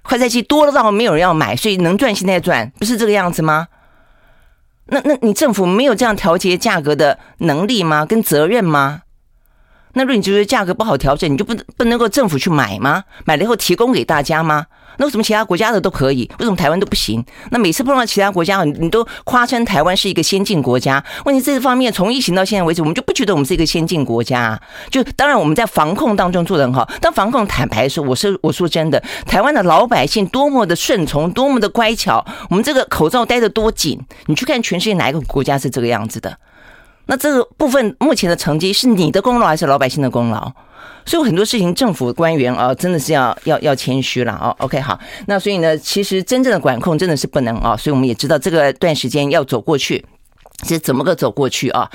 [0.03, 3.69] 快赛季多了到没有人要买，所以能赚现在赚，不是这个样子吗？
[4.87, 8.05] 那那你政府没有这样调节价格的能力吗？
[8.05, 9.03] 跟责任吗？
[9.95, 13.05] 那如果你觉得价格不好调整，你就不不能够政府去买吗？
[13.25, 14.67] 买了以后提供给大家吗？
[14.97, 17.25] 那为什么其他国家的都可以，为什么台湾都不行？
[17.51, 21.03] 那每次碰到其他国家，你你都夸称台湾是一个先进国家。
[21.25, 24.61] 问题这方面从疫情到现在为止，我们就不觉得我们是一个先进国家啊。
[24.91, 36.37] 就当然我们在防控当中做得很好，当防控坦白说，我是我说真的，台湾的老百姓多么的顺从，多么的乖巧，我们这个口罩戴得多紧，你去看全世界哪一个国家是这个样子的？
[37.11, 40.49] 那这个部分目前的成绩是你的功劳还是老百姓的功劳？
[41.05, 44.55] 所以很多事情政府官员啊，真的是要要要谦虚了哦。
[44.65, 44.97] OK，好，
[45.27, 50.07] 那所以呢，其实真正的管控真的是不能啊，所以我们也知道这个段时间要走过去。
[50.67, 51.91] 是怎么个走过去啊？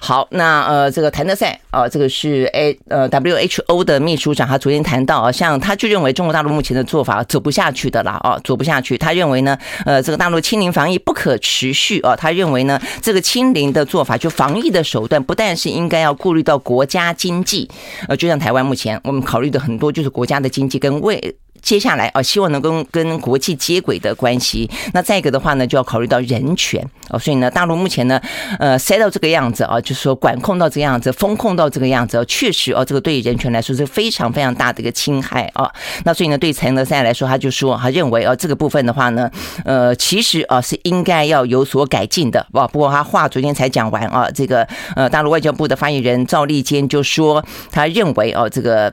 [0.00, 8.96] 好，那呃，这个谭德塞啊，这个是 A 呃 WHO 的秘书长，他昨天谈到啊，像他就认为中国大陆目前的做法走不下去的啦啊，走不下去。
[8.96, 12.14] 他认为呢，呃，这个大陆清零防疫不可持续啊。
[12.14, 17.68] 他认为呢，这个清零的做法就防疫的手段，不但是应该要顾虑到国家经济，
[18.08, 21.36] 呃，就像台湾目前我们考虑的很多就是国家的经济跟未。
[21.64, 24.70] 接下来啊，希望能够跟国际接轨的关系。
[24.92, 27.18] 那再一个的话呢，就要考虑到人权哦。
[27.18, 28.20] 所以呢，大陆目前呢，
[28.58, 35.72] 呃，塞到这个样子啊，就是说管控到这个样子，封控到这个样子，确实哦，这个对于人权来说是非常非常大的一个侵害啊。
[36.04, 39.30] 那所以呢，对陈德塞来说，他就说他认为啊，这个部分的话呢，
[39.64, 42.46] 呃，其实啊是应该要有所改进的。
[42.52, 48.92] 哇，不过他话昨天才讲完啊，这个呃，大陆外交部的发言人赵立坚就说，他认为哦，这个。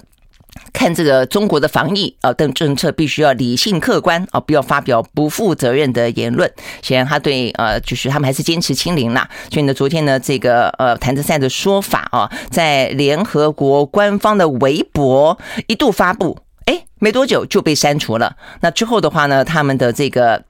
[0.74, 6.52] 看这个中国的防疫啊等政策，必须要理性客观啊，不要发表不负责任的言论。
[6.82, 9.30] 显然他对呃，就是他们还是坚持清零啦。
[9.52, 18.36] 所以呢，昨天呢，这个呃谭德赛的说法啊，在联合国官方的微博一度发布，哎，没多久就被删除了。
[18.62, 20.44] 那之后的话呢，他们的这个。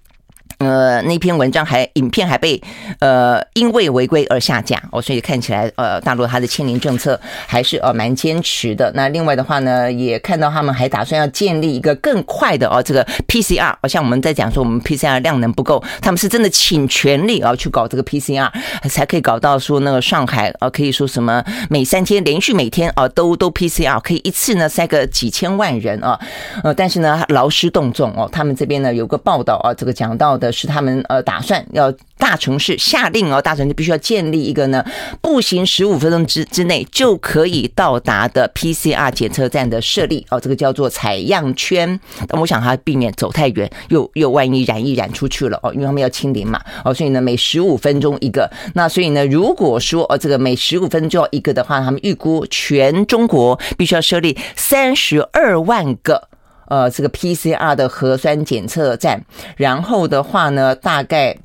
[0.62, 2.62] 呃，那篇文章还影片还被
[3.00, 8.91] 呃因为违规而下架哦，所以看起来呃大陆它的清零政策还是呃蛮坚持的。
[8.93, 18.47] 那另外的话呢，也看到他们还打算要建立一个更快的哦这个 PCR，好像我们在讲说我们 PCR 量能不够，他们是真的倾全力啊去搞这个 PCR，
[18.88, 26.19] 才可以搞到说那个上海啊可以说什么每三天连续每天啊都都 PCR，可以一次呢塞个几千万人啊，
[26.63, 30.50] 呃但是呢劳师动众哦，他们这边呢有个报道啊，这个讲到的。
[30.51, 34.85] 是他们呃打算要大城市下令哦，大城市必须要建立一个呢
[35.21, 41.99] 步行十五分钟之之内就可以到达的 PCR 检测站的设立哦，这个叫做采样圈。
[42.27, 48.49] 但我想他避免走太远，又又万一染一染出去了哦，因为他们要清零嘛哦，所以呢每十五分钟一个。
[48.75, 56.29] 那所以呢，如果说哦这个每十五分钟一个的话，他们预估全中国必须要设立三十二万个。
[56.71, 59.25] 呃，这个 PCR 的核酸检测站，
[59.57, 61.36] 然后的话呢，大概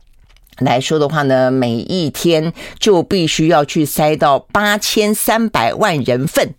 [0.61, 6.55] 来说的话呢，每一天就必须要去塞到八千三百万人份，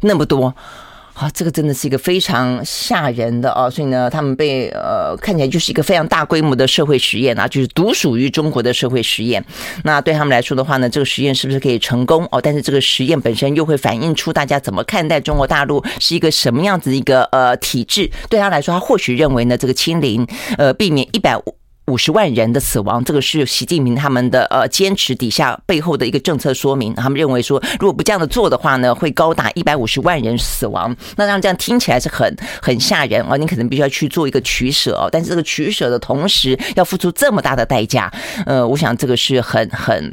[0.00, 0.54] 那么多。
[1.16, 3.70] 啊，这个真的是一个非常吓人的啊！
[3.70, 9.42] 所以呢，他们被呃看起来就是一个非常大规模的社会实验啊，就是独属于中国的社会实验。
[9.84, 12.38] 那对他们来说的话呢，这个实验是不是可以成功哦？
[12.38, 18.10] 但是这个实验本身又会反映出大家怎么看待中国大陆是一个什么样子的一个呃体制？
[18.28, 20.26] 对他来说，他或许认为呢，这个清零
[20.58, 21.34] 呃避免一百
[21.86, 21.96] 五。
[22.06, 26.94] 十万人的死亡，这个是习近平他们的呃坚持底下背后的一个政策说明。
[26.94, 30.94] 他们认为说，如果不这样的做的话呢，会高达一百五十万人死亡。
[31.16, 33.36] 那让这样听起来是很很吓人啊！
[33.36, 38.08] 你可能必须要去做一个取舍哦，但是这个取舍的同时要付出这么大的代价，
[38.46, 40.12] 呃，我想这个是很很。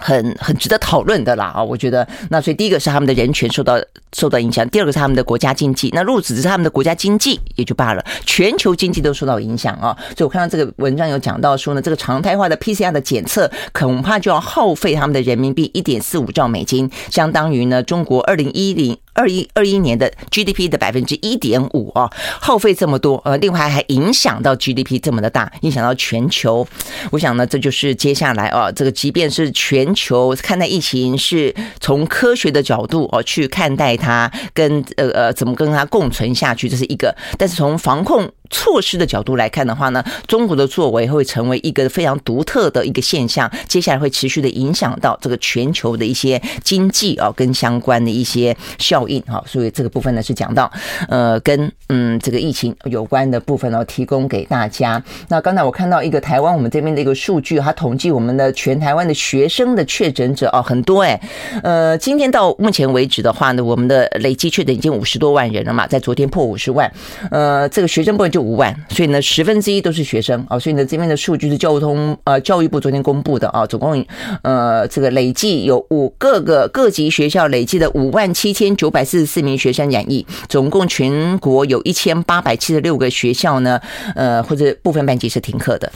[0.00, 3.78] 很很值得讨论的啦啊，我觉得那所以第一个是他们的人权受到
[4.12, 5.90] 受到影响，第二个是他们的国家经济。
[5.92, 9.96] 那如果只是他们的国家经济也就罢了，全球经济都受到影响啊。
[10.16, 18.96] 所以我看到这个文章有讲到说呢，这个常态化的 PCR 的检测恐怕就要耗费他们的人民币一点四五兆美金，相当于呢中国二零一零。
[19.12, 26.66] 二一二一年的 GDP 的百分之一点五啊，耗费这么多，呃，另外还影响到 GDP 这么的大，影响到全球。
[27.10, 37.14] 我想呢，这就是接下来啊，这个即便是全球看待疫情是从科学的角度哦去看待它，跟呃呃怎么跟它共存下去，这是一个。
[37.36, 50.70] 但是从防控措施的角度来看的话呢，中国的作为会成为一个非常独特的一个现象，接下来会持续的影响到这个全球的一些经济啊跟相关的一些效应哈，所以这个部分呢是讲到
[51.08, 55.02] 呃跟嗯这个疫情有关的部分呢提供给大家。
[55.28, 61.20] 那刚才我看到一个台湾我们这边的一个数据，它统计我们的全台湾的学生的确诊者哦很多哎，
[61.62, 66.90] 呃今天到目前为止的话呢，我们的累计确诊已经五十多万人了嘛，在昨天破五十万，
[67.30, 74.04] 呃这个学生部分就五万，所以呢十分之一都是学生啊，所以呢这边的数据是交通呃教育部昨天公布的啊，总共
[74.42, 83.80] 呃这个累计有五各个各级学校累计的五万七千九百四十四名学生染疫，总共全国有一千八百七十六个学校呢，
[84.14, 85.90] 呃或者部分班级是停课的。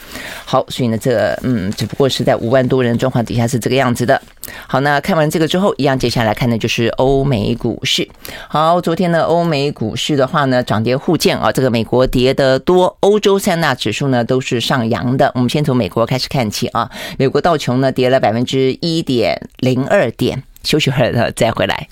[0.45, 4.21] 好，所以呢这个嗯只不过是在五万多人状况底下是这个样子的。
[4.67, 8.09] 好，那看完这个之后，一样接下来看的就是欧美股市。
[8.49, 15.31] 好，昨天的欧美股市的话呢，涨跌互见啊，这个美国跌得多，欧洲三大指数呢都是上扬的。
[15.35, 21.89] 我们先从美国开始看起啊，美国道琼呢跌了百分之一点零二点，休息会儿再回来。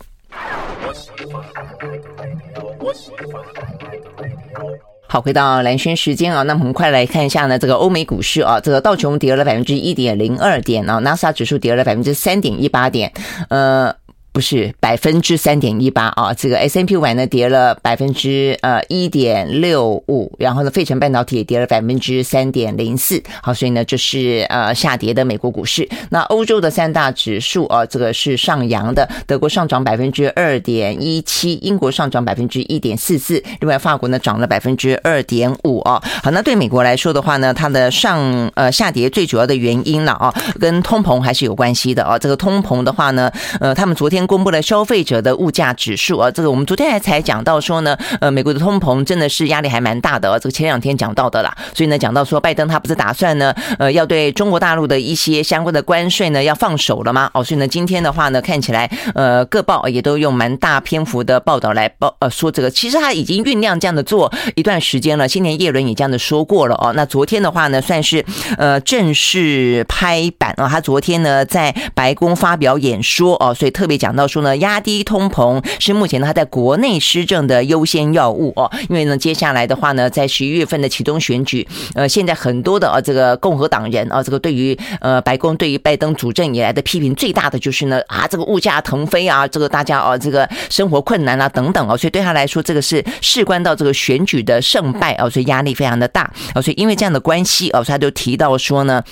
[5.13, 13.13] 好，回到蓝轩时间啊，那我们快来看一下呢，这个欧美股市啊，这个道琼跌了百分之一点零二点啊，纳斯达指数跌了百分之三点一八点，
[13.51, 13.95] 呃。
[14.33, 23.23] 不是百分之三点一八啊，这个 S&P 五百呢跌了百分之呃一点六五，然后呢，费城半导体也跌了百分之三点零四。
[23.43, 25.87] 好，所以呢，这是呃下跌的美国股市。
[26.09, 36.03] 那欧洲的三大指数啊，这个是上扬的，德国上涨百分之二点一七，英国上涨百分之一点四四，另外法国呢涨了百分之二点五啊。
[36.23, 42.19] 好，那对美国来说的话呢，它的上呃下跌最主要的原因呢啊，跟通膨还是有关系的啊。
[42.19, 43.31] 这个通膨的话呢，
[43.61, 44.22] 呃，他们昨天。
[44.27, 57.29] 公布了消费者的物价指数啊，这个我们昨天还才讲到说呢，呃，美国的通膨真的是压力还蛮大的，这个前两天讲到的啦，所以呢，讲到说拜登他不是打算呢，呃，要对中国大陆的一些相关的关税呢要放手了吗？
[57.35, 66.93] 哦，所以呢，今天的话呢，看起来呃，各报也都用蛮大篇幅的报道来报呃说这个，其实他已经酝酿这样的做一段时间了，今年叶伦也这样的说过了哦。
[66.95, 68.25] 那昨天的话呢，算是
[68.57, 74.12] 呃正式拍板啊，他昨天呢在白宫发表演说哦，所以特别讲。
[74.13, 78.71] 讲到说呢，压低通膨是目前他在国内施政的优先要务哦。
[78.91, 99.03] 因为呢，接下来的话呢，在十一月份的启动选举，呃，现在很多的啊，这个共和党人啊，这个对于呃白宫对于拜登主政以来的批评最大的就是呢啊，这个物价腾飞啊，这个大家啊，这个生活困难啊等等啊，所以对他来说，这个是事关到这个选举的胜败啊，所以压力非常的大啊，所以因为这样的关系啊，所以他就提到说呢。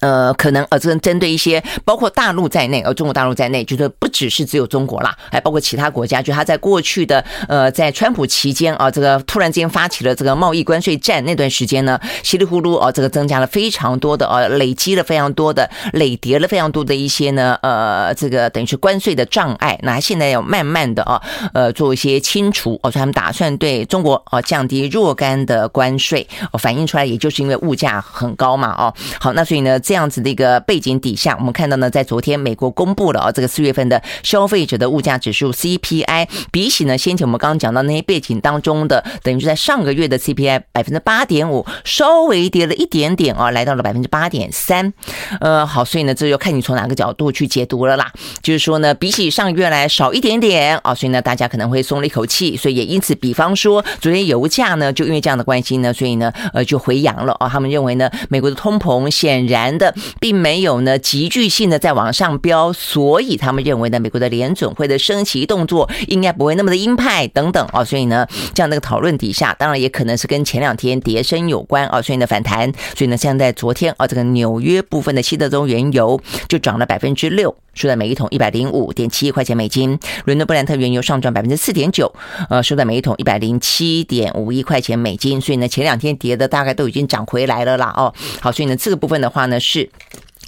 [0.00, 6.22] 呃，可能呃，针针对一些包括大陆在内，呃，中国大陆在内，就是不只是只有中国啦，还包括其他国家。
[6.22, 19.78] 就他在过去的呃，在川普期间啊，这个突然间发起了这个贸易关税战那段时间呢，稀里糊涂啊，这个增加了非常多的呃，累积了非常多的累叠了非常多的一些呢，呃，这个等于是关税的障碍。
[19.82, 21.20] 那现在要慢慢的啊，
[21.52, 22.78] 呃，做一些清除。
[22.82, 26.26] 哦，他们打算对中国啊降低若干的关税。
[26.52, 28.74] 哦，反映出来也就是因为物价很高嘛。
[28.78, 29.80] 哦，好，那所以呢。
[29.88, 44.92] 这样子的一个背景底下，我们看到呢，在昨天美国公布了啊，这个四月份的消费者的物价指数 CPI，比起呢先前我们刚刚讲到那些背景当中的，等于是在上个月的 CPI 百分之八点五，稍微跌了一点点啊，来到了百分之八点三。
[45.40, 48.12] 呃，好，所以呢，这就看你从哪个角度去解读了啦。
[48.42, 52.58] 就是说呢，比起上个月来少一点点啊，所以呢，大家可能会松了一口气。
[52.58, 57.48] 所以也因此，比方说昨天油价呢，就因为这样的关系呢，所以呢，呃，就回扬了啊。
[57.48, 59.77] 他们认为呢，美国的通膨显然。
[59.78, 82.12] 的并没有呢，急剧性的在往上飙，所以他们认为呢，美国的联准会的升息动作应该不会那么的鹰派等等哦，所以呢，这样的一个讨论底下，当然也可能是跟前两天跌升有关哦，所以呢反弹，所以呢，像在昨天哦，这个纽约部分的西德州原油就涨了百分之六，收在每一桶一百零五点七一块钱美金，伦敦布兰特原油上涨百分之四点九，
[82.50, 89.60] 呃，收在每一桶一百零七点五一块钱美金，所以呢，前两天跌的大概都已经涨回来了啦哦，好，所以呢，这个部分的话呢。
[89.60, 89.88] 是。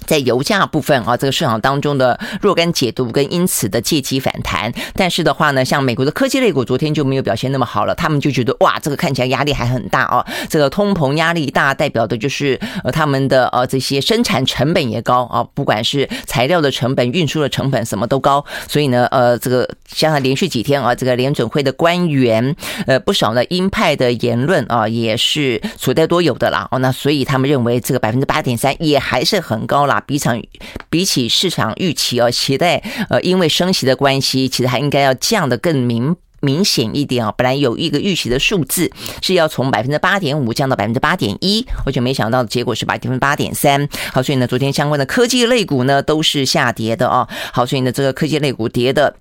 [0.05, 22.55] 在油价部分啊，这个市场当中的若干解读跟因此的借机反弹，但是的话呢，像美国的科技类股昨天就没有表现那么好了，他们就觉得哇，这个看起来压力还很大哦，这个通膨压力大，代表的就是呃他们的呃这些生产成本也高啊，不管是材料的成本、运输的成本什么都高，所以呢呃这个像连续几天啊，这个联准会的官员
[22.87, 29.90] 呃不少呢鹰派的言论啊也是所带多有的啦哦，那所以他们认为这个百分之八点三也还是很高了。
[29.91, 30.41] 啊，比场
[30.89, 36.15] 比起市场预期啊期待，呃，因为升息的关系，其实还应该要降的更明。
[36.43, 37.31] 明显一点啊。
[37.37, 43.87] 本来有一个预期的数字是要从百分之八点五降到百分之八点一，我就没想到结果是百分之八点三。
[44.11, 47.27] 好，所以呢，昨天相关的科技类股呢都是下跌的啊。
[47.53, 49.15] 好，所以呢，这个科技类股跌的。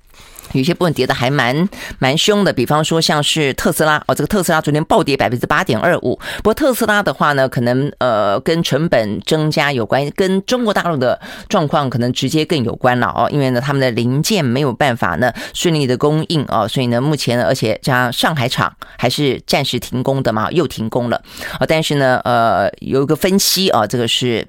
[0.53, 6.19] 有些部分跌的还蛮蛮凶的，比方说像是特斯拉哦，这个特斯拉昨天暴跌百分之八点二五。
[6.39, 21.23] 不过特斯拉的话呢，可能呃跟成本增加有关，跟中国大陆的状况可能直接更有关了哦，因为呢他们的零件没有办法呢顺利的供应哦，所以呢目前呢，而且加上海厂还是暂时停工的嘛，又停工了
[21.59, 21.67] 啊。
[21.67, 24.47] 但是呢呃有一个分析啊，这个是。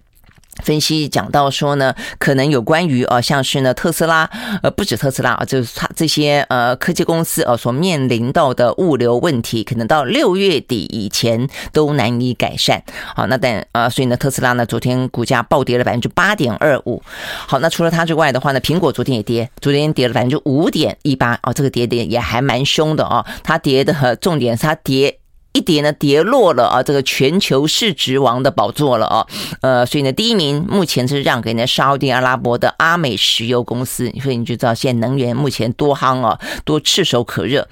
[0.63, 4.29] 分析讲到说呢，可能有关于呃，像是呢特斯拉，
[4.63, 12.81] 呃，不止特斯拉啊，就是它这些呃科技公司呃所面临到的物流问题，可能到六月底以前都难以改善。
[13.15, 17.01] 好，那但呃，所以呢，特斯拉呢昨天股价暴跌了百分之八点二五。
[17.47, 21.39] 好，那除了它之外的话呢，苹果昨天也跌，昨天跌了百分之五点一八。
[21.43, 25.20] 哦，这个跌跌也还蛮凶的哦，它跌的重点是它跌。
[25.53, 29.27] 一跌呢，跌落了啊，这个全球市值王的宝座了啊，
[29.61, 37.67] 呃，所以呢，第一名目前是让给呢沙特阿拉伯的阿美石油公司，所以你就知道现在能源目前多夯啊，多炙手可热。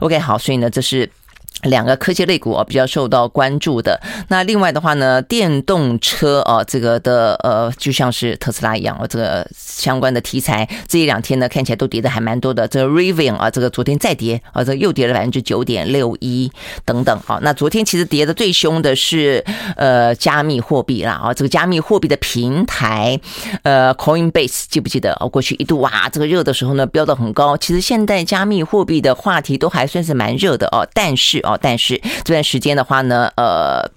[0.00, 1.10] OK，好，所以呢，这是。
[1.62, 4.00] 两个科技类股啊，比较受到关注的。
[4.28, 12.66] 那另外的话呢，电动车啊，这个的呃，就像是特斯拉一样啊，这个相关的题材这一两天呢，看起来都跌的还蛮多的。
[12.66, 16.50] 这个 Rivian 啊，这个昨天再跌啊，这又跌了百分之九点六一
[16.84, 17.38] 等等啊。
[17.42, 19.44] 那昨天其实跌的最凶的是
[19.76, 23.20] 呃加密货币啦啊，这个加密货币的平台
[23.62, 25.26] 呃 Coinbase 记不记得啊？
[25.26, 27.56] 过去一度哇，这个热的时候呢，飙得很高。
[27.56, 33.90] 其实现在加密货币的话题都还算是蛮热的哦，但是但是这段时间的话呢，呃。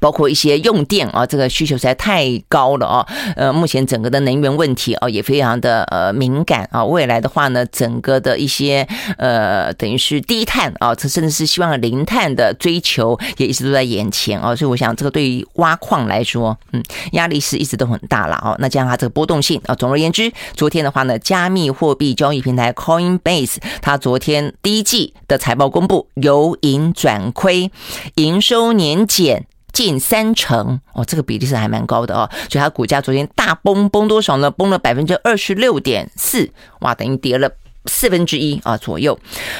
[0.00, 8.86] 包括一些用电啊，这个需求实在太高了啊，呃，目前整个的能源问题啊也非常的呃敏感啊，未来的话呢，整个的一些
[9.18, 16.82] 呃等于是低碳啊，这甚至是希望零碳的追求也一直都在眼前啊，所以我想这个对于挖矿来说，嗯，
[17.12, 18.56] 压力是一直都很大了哦。
[18.58, 27.70] 那加上它这个波动性啊，总而言之，昨天的话呢，加密货币交易平台 Coinbase 它昨天第一季的财报公布，由盈转亏，
[28.16, 29.46] 营收年减。
[29.76, 34.50] 近三成哦，这个比例是还蛮高的哦，所以它股价昨天大崩，崩多少呢？
[34.50, 36.50] 崩了百分之二十六点四，
[36.80, 37.50] 哇，等于跌了
[37.84, 39.18] 四分之一啊左右。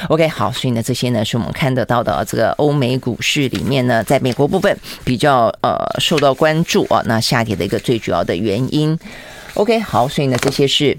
[0.09, 8.97] OK，好，所以呢，这些呢是我们看得到的这个欧美股市里面呢，在美国部分比较呃受到关注啊，那下跌的一个最主要的原因。
[9.53, 10.97] OK，好，所以呢，这些是。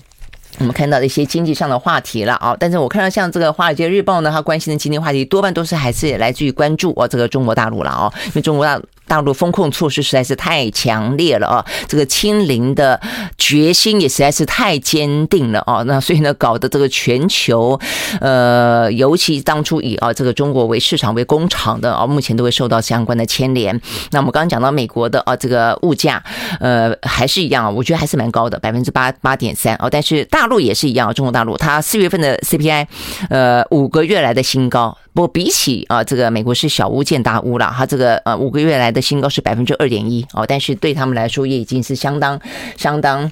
[0.59, 8.81] 我们看到的一些经济上的话题了啊，但是我看到像这个《华尔街日报》呢，它关心的经济话题多半都是还是来自于关注哦这个中国大陆了啊，因为中国大。
[9.09, 11.65] 大陆风控措施实在是太强烈了啊！
[11.89, 13.01] 这个清零的
[13.37, 15.83] 决心也实在是太坚定了啊！
[15.87, 17.81] 那所以呢，搞得这个全球，
[18.21, 23.75] 呃，尤其当初以啊这个中国为市场为工厂的啊，目前都会受到相关的牵连。
[24.11, 26.23] 那我们刚刚讲到美国的啊，这个物价，
[26.61, 29.89] 呃，还是一样啊，我觉得还是蛮高的，百分之八八点三啊。
[29.91, 32.87] 但是大陆也是一样，中国大陆它四月份的 CPI，
[33.31, 34.97] 呃，五个月来的新高。
[35.15, 42.41] 不过比起啊，这个美国是小巫见大巫了，它这个呃五个月来的新高是百分之二点一哦，但是对他们来说也已经是相当
[42.77, 43.31] 相当。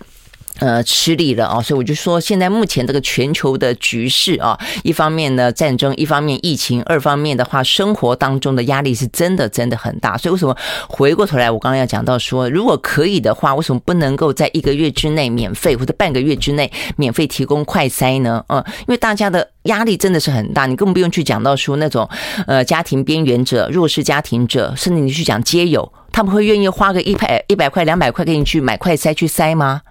[0.58, 10.16] 呃，吃力了啊，所以我就说，现在目前这个全球的局势啊，一方面呢战争，一方面疫情，二方面的话，生活当中的压力是真的真的很大。
[10.16, 10.56] 所以为什么
[10.88, 18.42] 回过头来，我刚刚要讲到说，如果可以的话，为什么不能够在一个月之内免费，或者半个月之内免费提供快筛呢？
[18.48, 22.08] 嗯，因为大家的压力真的是很大，你根本不用去讲到说那种
[22.46, 29.82] 呃家庭边缘者、弱势家庭者，甚至你去讲街友，他们会愿意花个一百一百块、两百块给你去买快筛去筛吗？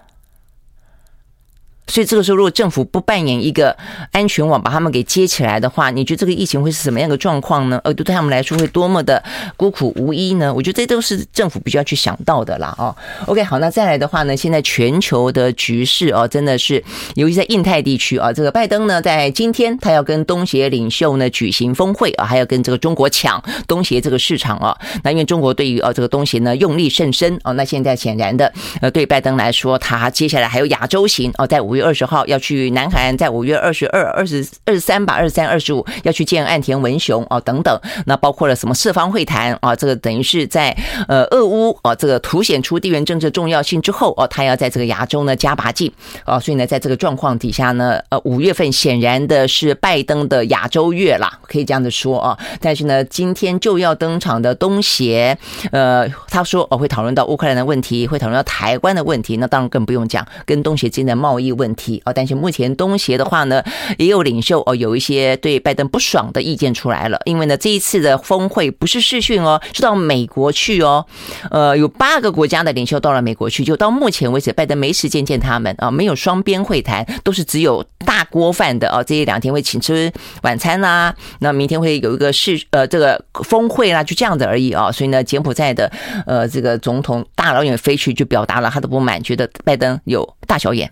[1.88, 3.76] 所以这个时候，如果政府不扮演一个
[4.12, 7.80] 安全网，把他们给接起来的话，你觉得这个疫情会是什么样的状况呢？
[7.84, 9.24] 呃，对他们来说会多么的
[9.56, 10.52] 孤苦无依呢？
[10.52, 12.74] 我觉得这都是政府必须要去想到的啦。
[12.80, 12.96] 哦
[13.28, 16.84] ，OK，好，那再来的话呢，现在全球的局势哦，真的是，
[17.14, 24.76] 尤其在印太地区啊，这个拜登呢，在今天他要跟东协领袖呢举行峰会啊，还要跟这个中国抢东协这个市场啊。
[25.04, 31.75] 那因为中国对于呃这个东协呢用力甚深哦，那现在显然的呃对拜登来说，他接下来还有亚洲行哦，在五。
[31.76, 37.80] 月二十号要去南韩，在五月二十二、二十二十三吧，二十三、二十五要去见岸田文雄哦，等等。
[38.06, 39.76] 那包括了什么四方会谈啊？
[39.76, 40.76] 这个等于是在
[41.08, 45.92] 呃俄乌啊这个凸显出地缘政治重要性之后哦，他要在这个亚洲呢加把劲
[46.24, 46.40] 啊。
[46.40, 52.38] 所以呢，在这个状况底下呢，呃，五月份显然的是拜登的亚洲月啦，可以这样子说啊。
[52.62, 55.38] 但是呢，今天就要登场的东协，
[55.72, 62.14] 呃，他说哦会讨论到乌克兰的问题，会讨论到台湾的问题，那当然更不用讲跟东协之间的贸易问问题哦。
[62.14, 63.64] 但是目前东协的话呢，
[63.98, 67.20] 也有领袖哦，有一些对拜登不爽的意见出来了。
[67.26, 71.06] 因为呢，这一次的峰会不是视讯哦，是到美国去哦。
[71.50, 79.04] 呃，有八个国家的领袖到了美国去，就到目前为止，拜登没时间见他们啊，没有双边会谈，都是只有大锅饭的啊。
[79.04, 80.12] 这一两天会请吃
[80.44, 84.92] 晚餐啦，那明天会有一个视呃这个峰会啦，就这样子而已啊。
[84.92, 85.92] 所以呢，柬埔寨的
[86.28, 90.92] 呃这个总统大老远飞去，就表达了他的不满，觉得拜登有大小眼。